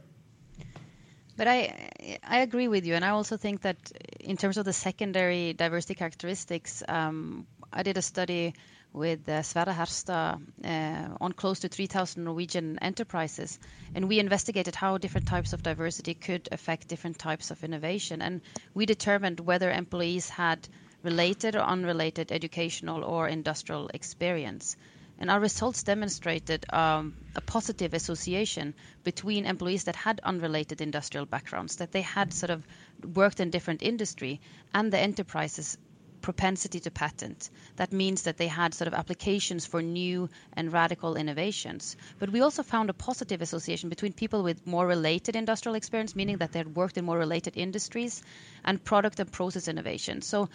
[1.38, 1.90] but I
[2.24, 3.78] I agree with you, and I also think that
[4.20, 8.54] in terms of the secondary diversity characteristics, um, I did a study
[8.94, 13.58] with uh, Sverre Herstad uh, on close to 3,000 Norwegian enterprises,
[13.96, 18.22] and we investigated how different types of diversity could affect different types of innovation.
[18.22, 18.42] And
[18.74, 20.68] we determined whether employees had
[21.04, 24.76] related or unrelated educational or industrial experience.
[25.22, 31.76] And our results demonstrated um, a positive association between employees that had unrelated industrial backgrounds,
[31.76, 32.66] that they had sort of
[33.14, 34.42] worked in different industry,
[34.74, 35.78] and the enterprises
[36.22, 37.50] propensity to patent.
[37.76, 41.98] That means that they had sort of applications for new and radical innovations.
[42.20, 46.38] But we also found a positive association between people with more related industrial experience, meaning
[46.38, 48.24] that they had worked in more related industries,
[48.64, 50.22] and product and process innovation.
[50.22, 50.50] So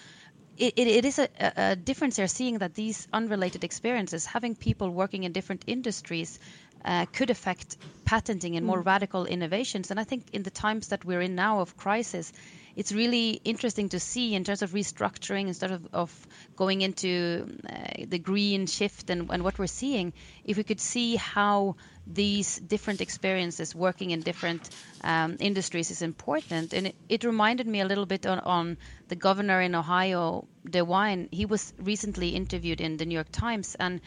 [0.58, 4.90] it, it, it is a, a difference here, seeing that these unrelated experiences, having people
[4.90, 6.38] working in different industries,
[6.84, 8.86] uh, could affect patenting and more mm.
[8.86, 9.90] radical innovations.
[9.90, 12.32] And I think in the times that we're in now of crisis,
[12.76, 18.04] it's really interesting to see in terms of restructuring instead of, of going into uh,
[18.06, 20.12] the green shift and, and what we're seeing,
[20.44, 21.74] if we could see how
[22.06, 24.70] these different experiences working in different
[25.02, 26.72] um, industries is important.
[26.72, 28.76] And it, it, reminded me a little bit on, on
[29.08, 31.28] the governor in Ohio, DeWine.
[31.32, 34.00] He was recently interviewed in the New York Times and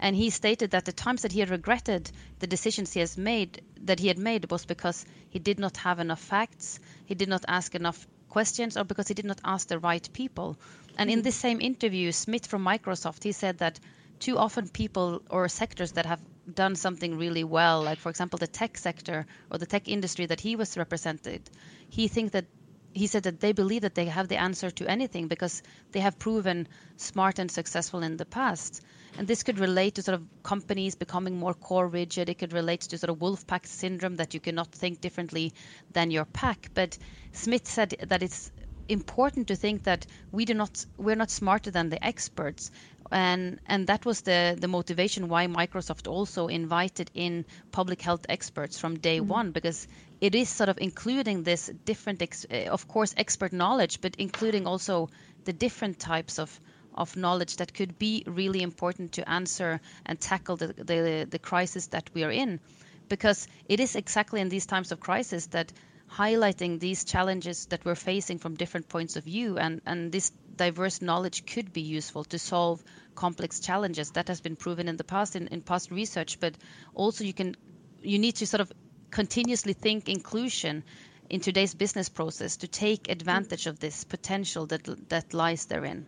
[0.00, 3.62] and he stated that the times that he had regretted the decisions he has made
[3.82, 7.44] that he had made was because he did not have enough facts, he did not
[7.46, 10.58] ask enough questions, or because he did not ask the right people.
[10.98, 11.24] And in mm-hmm.
[11.24, 13.78] this same interview, Smith from Microsoft, he said that
[14.18, 16.20] too often people or sectors that have
[16.52, 20.40] done something really well, like for example the tech sector or the tech industry that
[20.40, 21.48] he was represented,
[21.88, 22.46] he think that
[22.94, 26.18] he said that they believe that they have the answer to anything because they have
[26.18, 28.82] proven smart and successful in the past.
[29.18, 32.28] And this could relate to sort of companies becoming more core rigid.
[32.28, 35.52] It could relate to sort of wolf pack syndrome that you cannot think differently
[35.92, 36.70] than your pack.
[36.72, 36.96] But
[37.32, 38.52] Smith said that it's
[38.88, 42.70] important to think that we do not we're not smarter than the experts
[43.14, 48.78] and and that was the the motivation why Microsoft also invited in public health experts
[48.78, 49.28] from day mm-hmm.
[49.28, 49.86] one because
[50.20, 54.66] it is sort of including this different ex- eh, of course expert knowledge but including
[54.66, 55.08] also
[55.44, 56.60] the different types of
[56.94, 61.88] of knowledge that could be really important to answer and tackle the, the, the crisis
[61.88, 62.60] that we are in
[63.08, 65.72] because it is exactly in these times of crisis that
[66.10, 71.02] highlighting these challenges that we're facing from different points of view and, and this diverse
[71.02, 72.82] knowledge could be useful to solve
[73.14, 74.10] complex challenges.
[74.12, 76.54] That has been proven in the past in, in past research but
[76.94, 77.56] also you can
[78.02, 78.72] you need to sort of
[79.10, 80.84] continuously think inclusion
[81.30, 86.06] in today's business process to take advantage of this potential that that lies therein.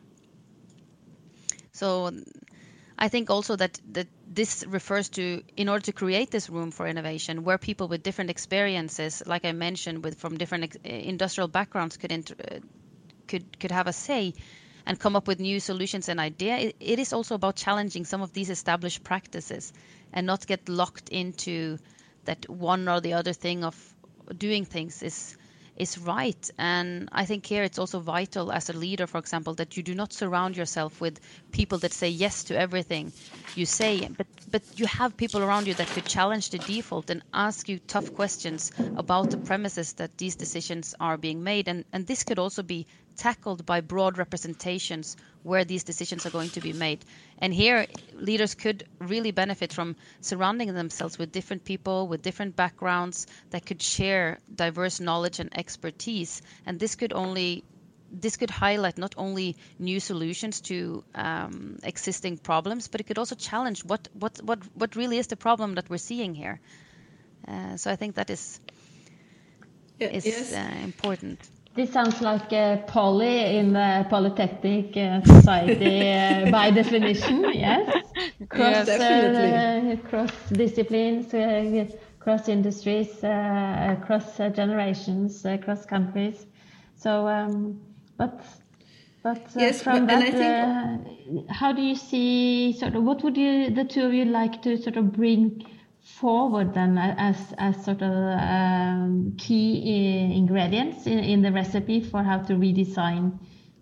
[1.73, 2.11] So
[2.99, 6.87] I think also that, that this refers to in order to create this room for
[6.89, 11.97] innovation where people with different experiences like I mentioned with from different ex- industrial backgrounds
[11.99, 12.59] could inter- uh,
[13.29, 14.33] could could have a say
[14.87, 16.73] and come up with new solutions and ideas.
[16.81, 19.73] it, is also about challenging some of these established practices
[20.13, 21.79] and not get locked into
[22.25, 23.77] that one or the other thing of
[24.39, 25.37] doing things is
[25.77, 26.51] is right.
[26.57, 29.95] And I think here it's also vital as a leader, for example, that you do
[29.95, 31.21] not surround yourself with
[31.53, 33.13] people that say yes to everything
[33.55, 37.23] you say, but but you have people around you that could challenge the default and
[37.35, 41.69] ask you tough questions about the premises that these decisions are being made.
[41.69, 46.51] And and this could also be tackled by broad representations where these decisions are going
[46.51, 47.05] to be made.
[47.39, 53.27] And here, leaders could really benefit from surrounding themselves with different people with different backgrounds
[53.51, 56.43] that could share diverse knowledge and expertise.
[56.67, 57.65] And this could only
[58.11, 63.35] this could highlight not only new solutions to um, existing problems, but it could also
[63.35, 66.61] challenge what what what what really is the problem that we're seeing here.
[67.49, 68.61] Uh, so I think that is
[69.99, 70.53] is yes.
[70.53, 71.39] uh, important.
[71.77, 77.87] This sounds like a poly in the Polytechnic uh, Society uh, by definition, yes?
[78.49, 81.85] Cross, yes, uh, cross disciplines, uh,
[82.19, 86.47] cross industries, uh, cross generations, cross countries.
[86.95, 87.79] So, um,
[88.17, 88.43] but
[89.23, 91.51] but yes, from but, that, think...
[91.51, 94.79] how do you see sort of what would you the two of you like to
[94.79, 95.63] sort of bring
[96.07, 102.39] forward then as, as sort of um, key ingredients in, in the recipe for how
[102.39, 103.37] to redesign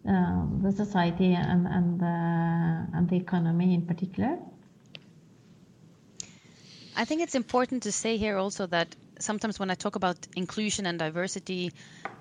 [0.08, 4.38] uh, the society and, and, uh, and the economy in particular?
[6.96, 10.86] I think it's important to say here also that sometimes when I talk about inclusion
[10.86, 11.72] and diversity,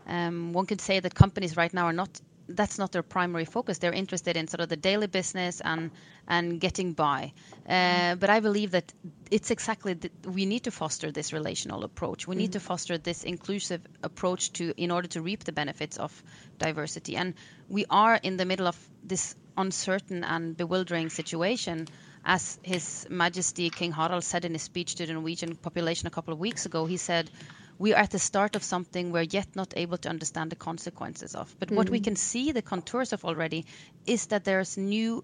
[0.07, 2.19] um, one could say that companies right now are not
[2.55, 3.77] that's not their primary focus.
[3.77, 5.91] They're interested in sort of the daily business and
[6.27, 7.33] and getting by.
[7.67, 8.93] Uh, but I believe that
[9.29, 12.27] it's exactly the, we need to foster this relational approach.
[12.27, 12.53] We need mm-hmm.
[12.53, 16.23] to foster this inclusive approach to in order to reap the benefits of
[16.59, 17.17] diversity.
[17.17, 17.33] And
[17.67, 21.87] we are in the middle of this uncertain and bewildering situation.
[22.25, 26.33] As His Majesty King Harald said in his speech to the Norwegian population a couple
[26.33, 27.29] of weeks ago, he said,
[27.79, 31.35] we are at the start of something we're yet not able to understand the consequences
[31.35, 31.55] of.
[31.59, 31.77] But mm-hmm.
[31.77, 32.03] what we mm.
[32.03, 33.65] can see the contours of already
[34.05, 35.23] is that there's new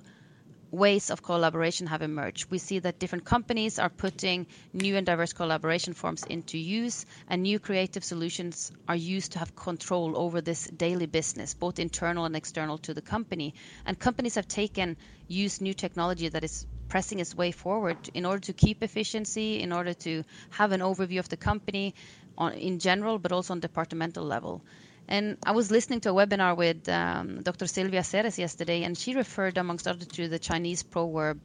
[0.71, 2.51] ways of collaboration have emerged.
[2.51, 7.41] We see that different companies are putting new and diverse collaboration forms into use, and
[7.41, 12.35] new creative solutions are used to have control over this daily business, both internal and
[12.35, 13.53] external to the company.
[13.85, 14.97] And companies have taken,
[15.27, 19.71] use new technology that is pressing its way forward in order to keep efficiency, in
[19.71, 21.93] order to have an overview of the company
[22.39, 24.63] on, in general, but also on departmental level.
[25.07, 27.67] And I was listening to a webinar with um, Dr.
[27.67, 31.39] Silvia Ceres yesterday, and she referred, amongst others, to the Chinese proverb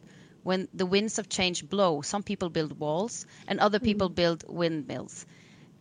[0.44, 4.14] when the winds of change blow, some people build walls and other people mm.
[4.14, 5.26] build windmills.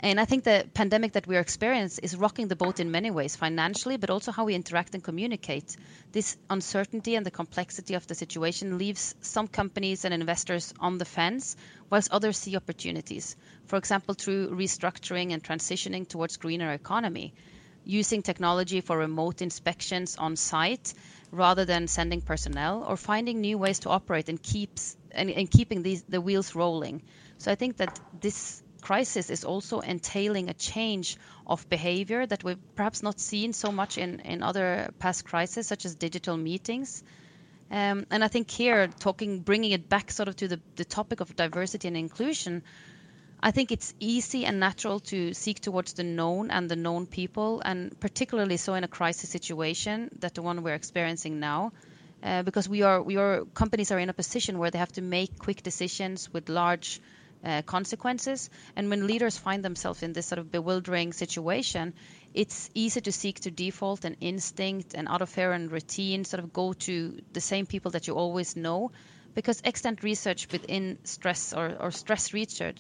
[0.03, 3.09] And I think the pandemic that we are experiencing is rocking the boat in many
[3.09, 5.77] ways, financially, but also how we interact and communicate.
[6.11, 11.05] This uncertainty and the complexity of the situation leaves some companies and investors on the
[11.05, 11.55] fence,
[11.89, 13.37] whilst others see opportunities.
[13.67, 17.33] For example, through restructuring and transitioning towards greener economy
[17.85, 20.93] using technology for remote inspections on site
[21.31, 25.81] rather than sending personnel or finding new ways to operate and keeps and, and keeping
[25.81, 27.01] these the wheels rolling.
[27.37, 31.15] So I think that this crisis is also entailing a change
[31.47, 35.85] of behavior that we've perhaps not seen so much in, in other past crises, such
[35.85, 37.01] as digital meetings.
[37.71, 41.21] Um, and I think here, talking, bringing it back sort of to the, the topic
[41.21, 42.61] of diversity and inclusion,
[43.41, 47.61] I think it's easy and natural to seek towards the known and the known people,
[47.63, 51.71] and particularly so in a crisis situation that the one we're experiencing now.
[52.21, 55.01] Uh, because we are, we are, companies are in a position where they have to
[55.01, 57.01] make quick decisions with large
[57.43, 58.49] uh, consequences.
[58.75, 61.93] And when leaders find themselves in this sort of bewildering situation,
[62.33, 66.43] it's easy to seek to default and instinct and out of fear and routine, sort
[66.43, 68.91] of go to the same people that you always know
[69.35, 72.79] because extant research within stress or, or stress research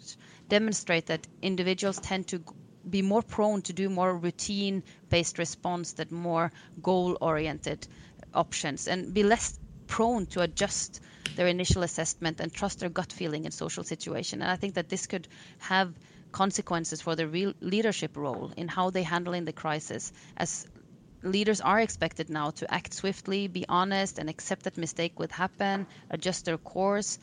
[0.49, 2.43] demonstrate that individuals tend to
[2.89, 6.51] be more prone to do more routine based response than more
[6.81, 7.87] goal oriented
[8.33, 9.57] options and be less
[9.87, 11.01] prone to adjust
[11.35, 14.89] their initial assessment and trust their gut feeling in social situation and i think that
[14.89, 15.27] this could
[15.59, 15.93] have
[16.31, 20.67] consequences for the real leadership role in how they handle in the crisis as
[21.23, 25.87] leaders are expected now to act swiftly, be honest, and accept that mistake would happen,
[26.09, 27.17] adjust their course.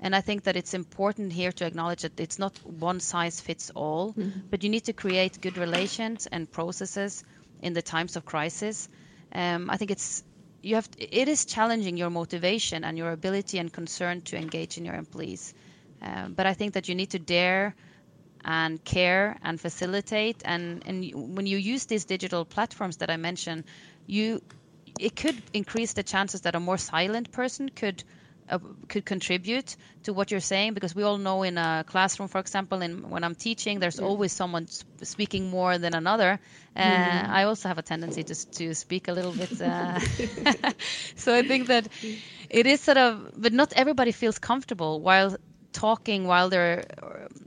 [0.00, 3.70] And I think that it's important here to acknowledge that it's not one size fits
[3.74, 4.40] all, mm-hmm.
[4.50, 7.24] but you need to create good relations and processes
[7.62, 8.88] in the times of crisis.
[9.32, 10.22] Um, I think it's
[10.66, 14.84] you have it is challenging your motivation and your ability and concern to engage in
[14.84, 15.54] your employees.
[16.02, 17.74] Um, but I think that you need to dare
[18.44, 20.42] and care and facilitate.
[20.44, 23.64] And, and when you use these digital platforms that I mentioned,
[24.06, 24.42] you
[24.98, 28.02] it could increase the chances that a more silent person could
[28.48, 32.38] uh, could contribute to what you're saying because we all know in a classroom for
[32.38, 34.06] example in when i'm teaching there's yeah.
[34.06, 34.66] always someone
[35.02, 36.38] speaking more than another
[36.76, 37.28] uh, mm.
[37.28, 39.98] i also have a tendency to, to speak a little bit uh,
[41.16, 41.88] so i think that
[42.50, 45.36] it is sort of but not everybody feels comfortable while
[45.76, 46.84] talking while they're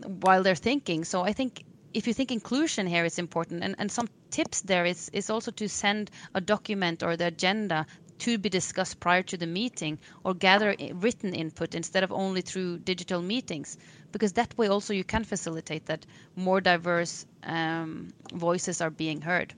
[0.06, 1.04] while they're thinking.
[1.04, 4.86] So I think if you think inclusion here is important, and, and some tips there
[4.86, 7.88] is is also to send a document or the agenda
[8.20, 12.78] to be discussed prior to the meeting or gather written input instead of only through
[12.80, 13.78] digital meetings
[14.12, 16.06] because that way also you can facilitate that
[16.36, 19.54] more diverse um, voices are being heard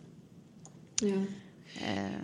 [1.02, 1.24] yeah
[1.86, 2.22] uh,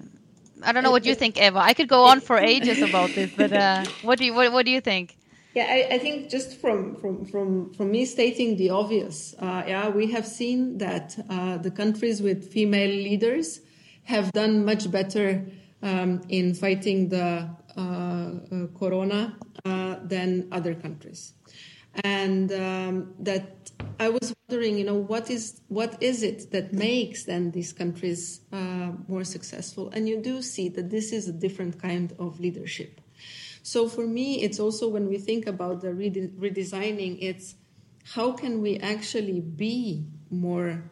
[0.63, 1.59] I don't know what you think, Eva.
[1.59, 4.65] I could go on for ages about this, but uh, what do you what, what
[4.65, 5.15] do you think?
[5.53, 9.89] Yeah, I, I, think just from, from, from, from me stating the obvious, uh, yeah,
[9.89, 13.61] we have seen that uh, the countries with female leaders
[14.03, 15.47] have done much better
[15.81, 21.33] um, in fighting the uh, uh corona uh, than other countries,
[22.03, 27.25] and um, that I was wondering, you know, what is what is it that makes
[27.25, 28.41] then these countries
[29.07, 29.89] more successful?
[29.89, 33.01] And you do see that this is a different kind of leadership.
[33.67, 37.55] So for me, it's also when we think about the rede- redesigning, it's
[38.13, 40.89] how can we actually be more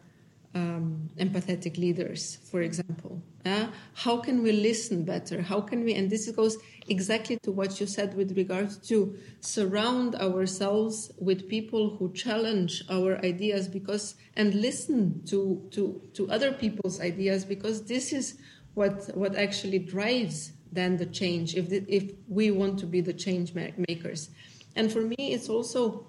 [0.56, 3.22] um, empathetic leaders, for example?
[3.44, 5.42] Uh, how can we listen better?
[5.42, 6.56] How can we, and this goes
[6.88, 13.18] exactly to what you said with regards to surround ourselves with people who challenge our
[13.24, 18.38] ideas because, and listen to, to, to other people's ideas because this is
[18.74, 23.12] what, what actually drives then the change if, the, if we want to be the
[23.12, 24.30] change makers.
[24.74, 26.06] And for me, it's also,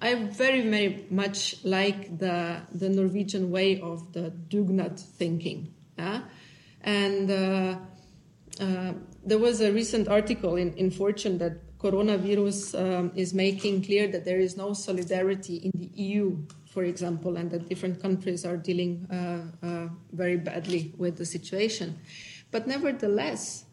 [0.00, 5.72] I very, very much like the, the Norwegian way of the dugnad thinking.
[5.98, 6.22] Yeah?
[6.82, 7.78] And uh,
[8.60, 8.92] uh,
[9.24, 14.24] there was a recent article in, in Fortune that coronavirus um, is making clear that
[14.24, 16.36] there is no solidarity in the EU,
[16.70, 21.98] for example, and that different countries are dealing uh, uh, very badly with the situation.
[22.50, 23.64] But nevertheless,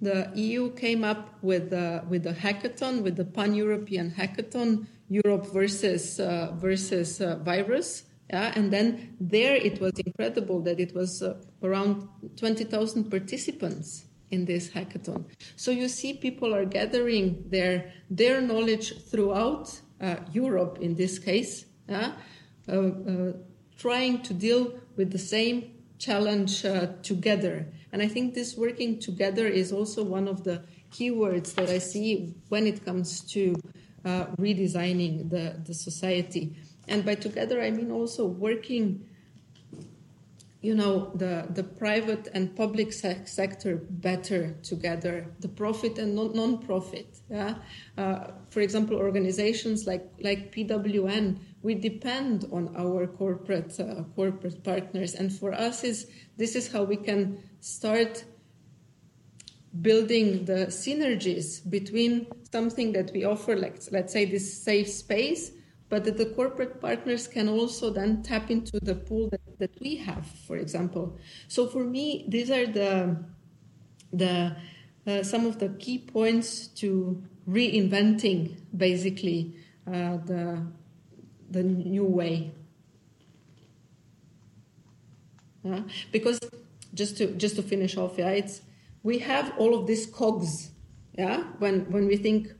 [0.00, 6.20] the EU came up with uh, with a hackathon, with the pan-European hackathon, Europe versus
[6.20, 8.04] uh, versus uh, virus.
[8.30, 14.44] Yeah, and then there it was incredible that it was uh, around 20,000 participants in
[14.44, 15.24] this hackathon.
[15.56, 21.64] So you see, people are gathering their their knowledge throughout uh, Europe in this case,
[21.88, 22.12] uh,
[22.68, 23.32] uh,
[23.78, 26.62] trying to deal with the same challenge
[27.02, 27.66] together.
[27.92, 32.34] And I think this working together is also one of the keywords that I see
[32.48, 33.54] when it comes to
[34.04, 36.56] uh, redesigning the, the society.
[36.86, 39.04] And by together, I mean also working,
[40.62, 46.58] you know, the, the private and public se- sector better together, the profit and non
[46.58, 47.18] profit.
[47.28, 47.56] Yeah?
[47.96, 55.14] Uh, for example, organizations like, like PWN, we depend on our corporate, uh, corporate partners.
[55.14, 56.06] And for us, is
[56.36, 58.24] this is how we can start
[59.82, 65.52] building the synergies between something that we offer, like let's say this safe space,
[65.88, 69.96] but that the corporate partners can also then tap into the pool that, that we
[69.96, 71.16] have, for example.
[71.48, 73.16] So for me, these are the
[74.12, 74.56] the
[75.06, 79.56] uh, some of the key points to reinventing basically
[79.86, 80.66] uh, the
[81.50, 82.52] the new way.
[85.64, 85.82] Uh,
[86.12, 86.38] because
[86.94, 88.62] just to just to finish off, yeah, it's
[89.02, 90.70] we have all of these cogs,
[91.16, 92.52] yeah, when when we think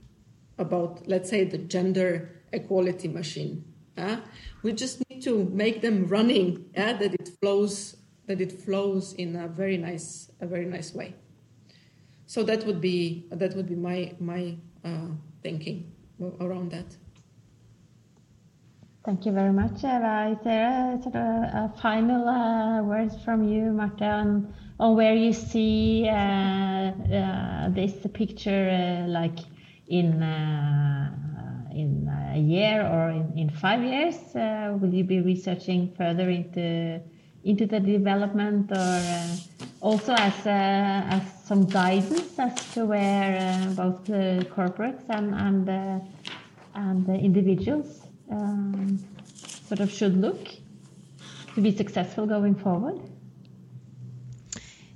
[0.58, 3.64] about let's say the gender equality machine,
[3.96, 4.20] yeah,
[4.62, 9.36] we just need to make them running, yeah, that it flows that it flows in
[9.36, 11.14] a very nice a very nice way.
[12.26, 15.08] So that would be that would be my my uh,
[15.42, 15.92] thinking
[16.40, 16.96] around that.
[19.08, 20.36] Thank you very much, Eva.
[20.36, 25.14] Is there a, sort of a final uh, words from you, Marte, on, on where
[25.14, 29.38] you see uh, uh, this picture uh, like
[29.88, 31.10] in uh,
[31.72, 34.36] in a year or in, in five years?
[34.36, 37.00] Uh, will you be researching further into
[37.44, 39.00] into the development, or
[39.80, 44.04] also as as some guidance as to where both
[44.54, 46.02] corporates and and
[46.74, 48.98] and the individuals um,
[49.66, 50.48] sort of should look
[51.54, 53.00] to be successful going forward?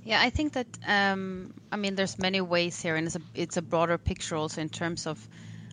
[0.05, 3.57] Yeah, I think that um, I mean there's many ways here, and it's a it's
[3.57, 5.27] a broader picture also in terms of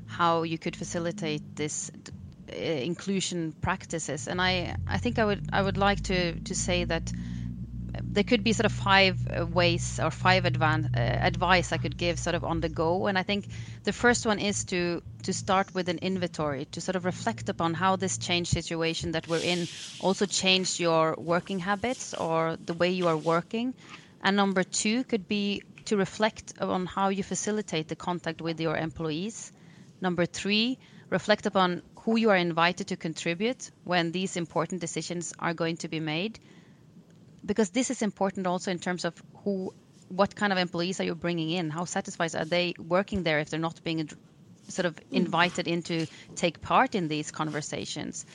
[0.07, 1.91] how you could facilitate this
[2.51, 4.29] uh, inclusion practices.
[4.29, 7.13] And I I think I would I would like to to say that
[8.03, 11.97] there could be sort of five uh, ways or five advan- uh, advice I could
[11.97, 13.07] give sort of on the go.
[13.09, 13.47] And I think
[13.83, 17.75] the first one is to to start with an inventory to sort of reflect upon
[17.75, 19.66] how this changed situation that we're in
[20.01, 23.75] also changed your working habits or the way you are working.
[24.23, 28.77] And number two could be to reflect on how you facilitate the contact with your
[28.77, 29.53] employees.
[30.01, 35.55] Number three, reflect upon who you are invited to contribute when these important decisions are
[35.55, 36.39] going to be made
[37.45, 39.14] because this is important also in terms of
[39.45, 39.73] who
[40.09, 43.51] what kind of employees are you bringing in how satisfied are they working there if
[43.51, 44.09] they're not being
[44.71, 46.07] sort of invited in to
[46.37, 48.27] take part in these conversations.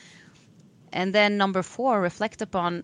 [0.92, 2.84] And then number four reflect upon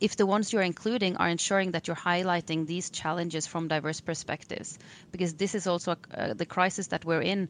[0.00, 4.78] if the ones you're including are ensuring that you're highlighting these challenges from diverse perspectives.
[5.10, 7.48] Because this is also uh, the crisis that we're in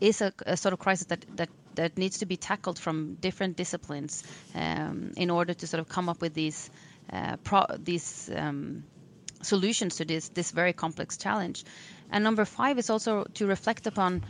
[0.00, 3.56] is a, a, sort of crisis that, that that needs to be tackled from different
[3.56, 4.24] disciplines
[4.54, 6.70] um, in order to sort of come up with these
[7.12, 8.84] uh, pro- these um,
[9.42, 11.64] solutions to this this very complex challenge.
[12.10, 14.24] And number five is also to reflect upon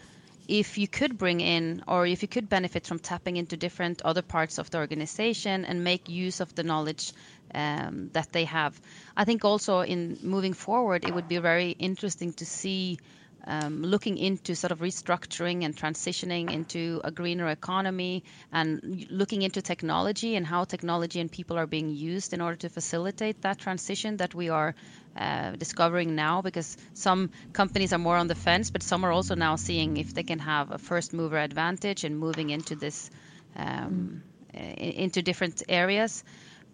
[0.50, 4.20] if you could bring in or if you could benefit from tapping into different other
[4.22, 7.12] parts of the organization and make use of the knowledge
[7.54, 8.78] um, that they have.
[9.16, 12.98] I think also in moving forward, it would be very interesting to see
[13.46, 19.62] um, looking into sort of restructuring and transitioning into a greener economy and looking into
[19.62, 24.16] technology and how technology and people are being used in order to facilitate that transition
[24.18, 24.74] that we are
[25.16, 29.34] uh, discovering now because some companies are more on the fence but some are also
[29.34, 33.10] now seeing if they can have a first mover advantage in moving into this
[33.56, 34.22] um,
[34.54, 34.76] mm.
[34.76, 36.22] into different areas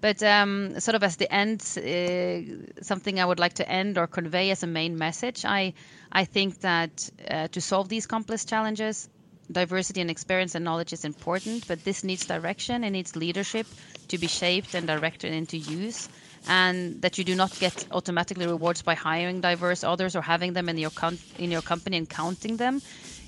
[0.01, 4.07] but um, sort of as the end, uh, something I would like to end or
[4.07, 5.73] convey as a main message, I
[6.13, 9.09] I think that uh, to solve these complex challenges,
[9.51, 13.67] diversity and experience and knowledge is important, but this needs direction and needs leadership
[14.09, 16.09] to be shaped and directed into use.
[16.47, 20.69] And that you do not get automatically rewards by hiring diverse others or having them
[20.69, 22.83] in your com- in your company and counting them.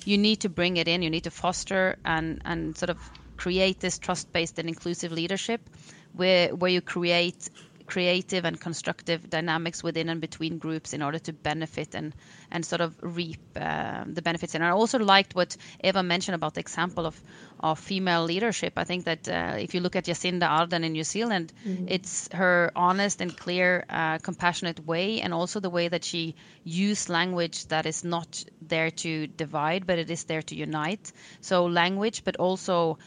[0.05, 1.01] You need to bring it in.
[1.01, 5.69] You need to foster and and sort of create this trust-based and inclusive leadership,
[6.13, 7.49] where where you create
[7.89, 12.13] creative and constructive dynamics within and between groups in order to benefit and
[12.51, 14.55] and sort of reap uh, the benefits.
[14.55, 17.15] And I also liked what Eva mentioned about the example of
[17.59, 18.73] of female leadership.
[18.77, 21.87] I think that uh, if you look at Jacinda Ardern in New Zealand, mm-hmm.
[21.87, 27.09] it's her honest and clear, uh, compassionate way, and also the way that she used
[27.09, 31.11] language that is not there to divide, but it is there to unite.
[31.41, 32.97] So language, but also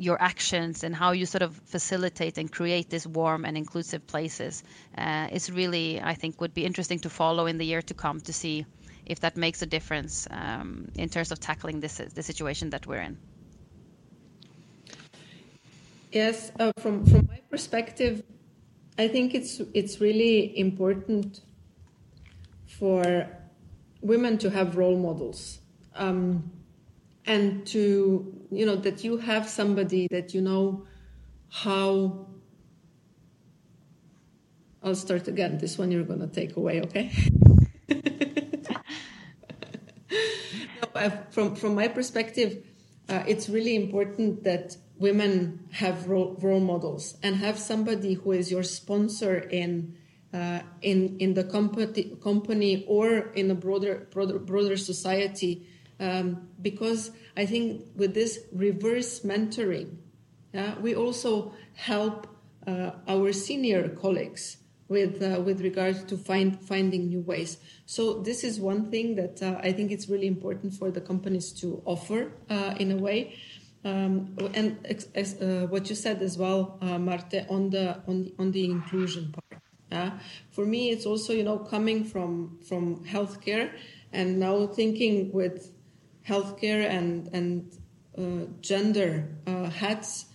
[0.00, 4.64] your actions and how you sort of facilitate and create these warm and inclusive places
[4.96, 8.18] uh, is really, I think, would be interesting to follow in the year to come
[8.22, 8.64] to see
[9.04, 13.02] if that makes a difference um, in terms of tackling this the situation that we're
[13.02, 13.18] in.
[16.12, 18.22] Yes, uh, from from my perspective,
[18.96, 21.40] I think it's it's really important
[22.66, 23.28] for
[24.00, 25.60] women to have role models.
[25.94, 26.50] Um,
[27.30, 30.84] and to you know that you have somebody that you know
[31.48, 32.26] how
[34.82, 35.58] I'll start again.
[35.58, 37.12] This one you're going to take away, okay?
[40.94, 42.64] no, from from my perspective,
[43.08, 48.50] uh, it's really important that women have role, role, models and have somebody who is
[48.50, 49.96] your sponsor in
[50.34, 55.69] uh, in in the company company or in a broader broader, broader society
[56.00, 59.98] um, because I think with this reverse mentoring,
[60.52, 62.26] yeah, we also help
[62.66, 64.56] uh, our senior colleagues
[64.88, 67.58] with uh, with regard to find finding new ways.
[67.86, 71.52] So this is one thing that uh, I think it's really important for the companies
[71.60, 73.36] to offer uh, in a way.
[73.82, 74.76] Um, and
[75.16, 79.32] uh, what you said as well, uh, Marte, on the on the, on the inclusion
[79.32, 79.62] part.
[79.92, 80.18] Yeah,
[80.50, 83.70] for me, it's also you know coming from from healthcare
[84.12, 85.72] and now thinking with
[86.30, 87.52] healthcare and and
[88.18, 89.10] uh, gender
[89.46, 90.26] uh, hats,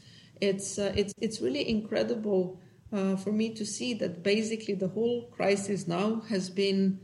[0.42, 2.60] it's uh, it's it's really incredible
[2.92, 7.00] uh, for me to see that basically the whole crisis now has been,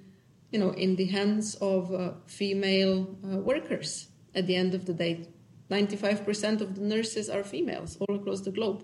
[0.52, 4.08] you know, in the hands of uh, female uh, workers.
[4.34, 5.28] At the end of the day,
[5.70, 8.84] ninety five percent of the nurses are females all across the globe.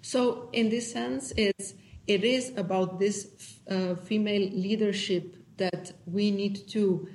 [0.00, 1.74] So in this sense, it's
[2.06, 3.16] it is about this
[4.04, 7.08] female leadership that we need to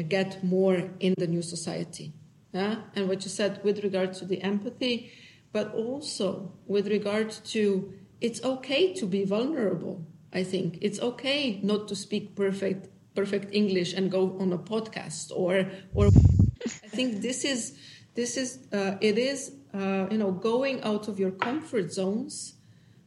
[0.00, 2.12] get more in the new society.
[2.52, 2.76] Yeah?
[2.94, 5.12] And what you said with regard to the empathy,
[5.52, 10.06] but also with regard to it's okay to be vulnerable.
[10.32, 15.30] I think it's okay not to speak perfect perfect English and go on a podcast
[15.34, 17.76] or or I think this is
[18.14, 22.54] this is uh, it is uh, you know going out of your comfort zones,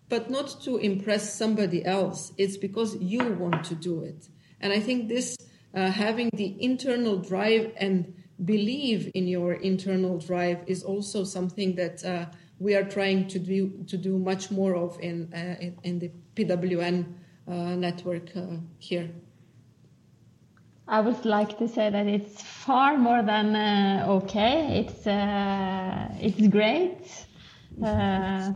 [0.09, 2.33] but not to impress somebody else.
[2.37, 4.29] It's because you want to do it,
[4.61, 5.35] and I think this
[5.75, 8.13] uh, having the internal drive and
[8.45, 12.25] believe in your internal drive is also something that uh,
[12.59, 16.11] we are trying to do to do much more of in uh, in, in, the
[16.35, 17.05] PWN
[17.47, 19.09] uh, network uh, here.
[20.87, 24.85] I would like to say that it's far more than uh, okay.
[24.85, 25.03] It's
[26.25, 26.97] it's great.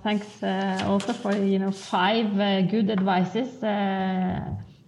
[0.04, 0.42] thanks
[0.84, 3.50] also for you know five good advices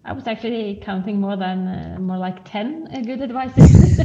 [0.03, 3.99] I was actually counting more than uh, more like 10 uh, good advices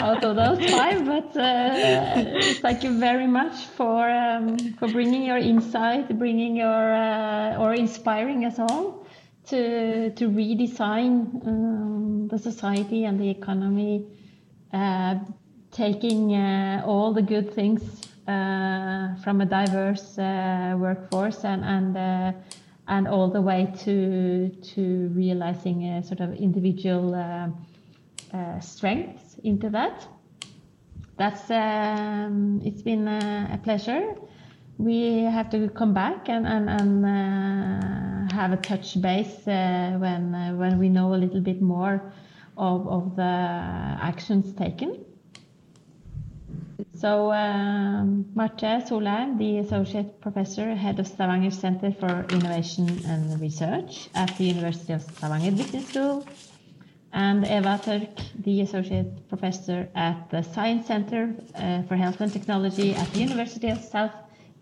[0.00, 1.04] out of those five.
[1.04, 7.56] But uh, thank you very much for um, for bringing your insight, bringing your uh,
[7.58, 9.04] or inspiring us all
[9.48, 14.06] to to redesign um, the society and the economy,
[14.72, 15.16] uh,
[15.72, 17.82] taking uh, all the good things
[18.24, 21.96] from a diverse workforce and and
[22.92, 24.82] and all the way to to
[25.14, 27.48] realizing a sort of individual uh,
[28.36, 30.06] uh, strengths into that.
[31.16, 34.14] That's um, it's been a, a, pleasure.
[34.76, 40.34] We have to come back and and, and uh, have a touch base uh, when
[40.34, 42.12] uh, when we know a little bit more
[42.58, 43.32] of of the
[44.10, 45.04] actions taken.
[46.94, 54.08] So um, Marte Solheim, the Associate Professor, Head of Stavanger Center for Innovation and Research
[54.14, 56.26] at the University of Stavanger Business School,
[57.12, 58.10] and Eva Turk,
[58.44, 63.68] the Associate Professor at the Science Center uh, for Health and Technology at the University
[63.68, 64.14] of South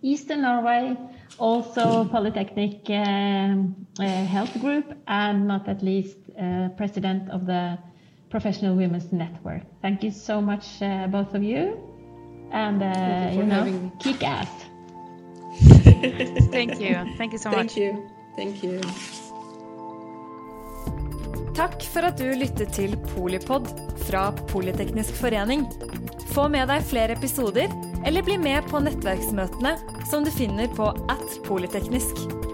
[0.02, 0.96] Eastern Norway,
[1.38, 7.78] also Polytechnic um, uh, Health Group, and not at least uh, President of the
[8.30, 9.62] Professional Women's Network.
[9.82, 11.89] Thank you so much, uh, both of you
[12.52, 14.48] and uh, you, you know, kick ass.
[16.50, 16.96] Thank you.
[17.18, 17.76] Thank you so Thank much.
[17.76, 18.08] you.
[18.36, 18.80] Thank you.
[21.54, 23.68] Takk for at du lyttet til Polipod
[24.06, 25.66] fra Politeknisk forening.
[26.30, 27.68] Få med deg flere episoder,
[28.06, 29.74] eller bli med på nettverksmøtene
[30.08, 32.49] som du finner på at polyteknisk.